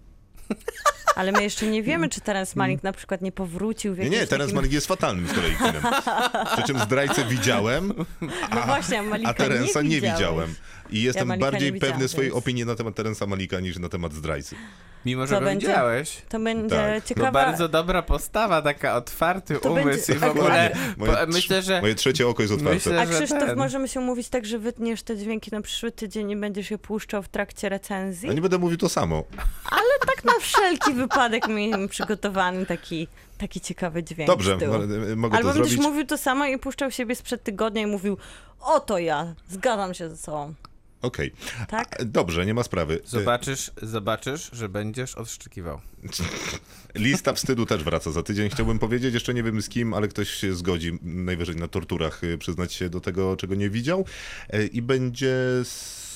[1.14, 4.10] Ale my jeszcze nie wiemy, czy teraz Malik na przykład nie powrócił w Nie, nie,
[4.26, 4.56] Terence takim...
[4.56, 5.82] Malik jest fatalnym z kolei kinem.
[6.56, 7.92] Przy czym Zdrajcę widziałem,
[8.54, 10.14] No właśnie, a a Terensa nie, widziałeś.
[10.18, 10.54] widziałem.
[10.90, 13.88] I jestem Malika bardziej nie pewny swojej więc- opinii na temat Terensa Malika niż na
[13.88, 14.56] temat Zdrajcy.
[15.06, 16.22] Mimo, że To go będzie- widziałeś.
[16.28, 16.88] To będzie Tak.
[16.88, 17.30] No No ciekawa...
[17.32, 20.94] bardzo dobra postawa, taka otwarty To umysł będzie- i w ogóle Dokładnie.
[20.96, 22.74] Moje, myślę, że moje trzecie oko jest otwarte.
[22.74, 26.30] Myślę, A Krzysztof, ten- możemy się umówić tak, że wytniesz te dźwięki na przyszły tydzień
[26.30, 28.28] i będziesz je puszczał w trakcie recenzji?
[28.28, 29.24] Ja nie będę mówił to samo.
[30.06, 31.03] Tak na wszelki wypadek
[31.48, 35.78] miałem przygotowany taki, taki ciekawy dźwięk Dobrze, mo- mogę Albo to będziesz zrobić.
[35.90, 38.16] mówił to samo i puszczał siebie sprzed tygodnia i mówił
[38.60, 40.54] oto ja, zgadzam się ze sobą.
[41.02, 41.32] Okej.
[41.68, 42.00] Tak?
[42.00, 43.00] A, Dobrze, nie ma sprawy.
[43.04, 45.80] zobaczysz, zobaczysz, że będziesz odszczykiwał.
[46.94, 48.50] Lista wstydu też wraca za tydzień.
[48.50, 52.38] Chciałbym powiedzieć, jeszcze nie wiem z kim, ale ktoś się zgodzi najwyżej na torturach y,
[52.38, 54.04] przyznać się do tego, czego nie widział.
[54.50, 55.36] E, I będzie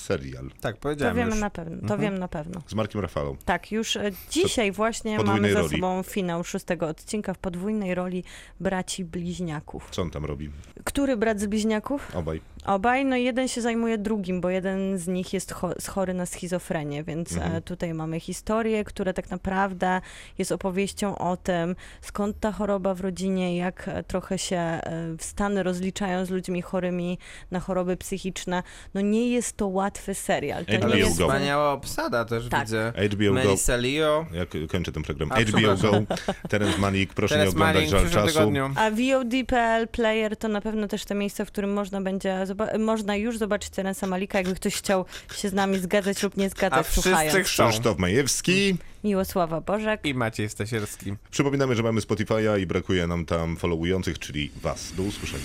[0.09, 1.40] serial Tak, To powiedziałem wiemy już.
[1.40, 2.00] na pewno, to Mhm.
[2.00, 2.61] wiem na pewno.
[2.66, 3.36] z Markiem Rafalą.
[3.44, 5.70] Tak, już e, dzisiaj właśnie podwójnej mamy za roli.
[5.76, 8.24] sobą finał szóstego odcinka w podwójnej roli
[8.61, 9.88] braci bliźniaków.
[9.90, 10.50] Co on tam robi?
[10.84, 12.16] Który brat z bliźniaków?
[12.16, 12.40] Obaj.
[12.66, 17.04] Obaj, no jeden się zajmuje drugim, bo jeden z nich jest cho- chory na schizofrenię,
[17.04, 17.52] więc Mhm.
[17.54, 20.00] e, tutaj mamy historię, która tak naprawdę
[20.38, 24.80] jest opowieścią o tym, skąd ta choroba w rodzinie, jak e, trochę się
[25.18, 27.18] w Stany rozliczają z ludźmi chorymi
[27.50, 28.62] na choroby psychiczne.
[28.94, 29.66] No nie jest to
[29.99, 30.64] łatwy serial.
[30.66, 31.18] To HBO nie jest...
[31.18, 31.24] Go.
[31.28, 32.61] Wspaniała obsada też Tak.
[32.64, 32.92] widzę.
[33.12, 33.76] HBO Go.
[33.76, 34.26] Leo.
[34.32, 35.32] Ja kończę ten program.
[35.32, 36.03] A, HBO Go.
[36.49, 38.26] Terence Malik, proszę Teraz nie oglądać, żal czasu.
[38.38, 38.70] tygodniu.
[38.76, 42.44] A VOD.pl Player to na pewno też to miejsce, w którym można będzie,
[42.78, 45.05] można już zobaczyć Terensa Malika, jakby ktoś chciał
[45.36, 47.49] się z nami zgadzać lub nie A zgadzać, wszyscy słuchając.
[47.49, 47.68] chcą.
[47.68, 48.76] Krzysztof Majewski.
[49.05, 50.01] Miłosława Bożek.
[50.05, 51.14] I Maciej Stasierski.
[51.30, 54.92] Przypominamy, że mamy Spotify'a i brakuje nam tam followujących, czyli was.
[54.96, 55.44] Do usłyszenia.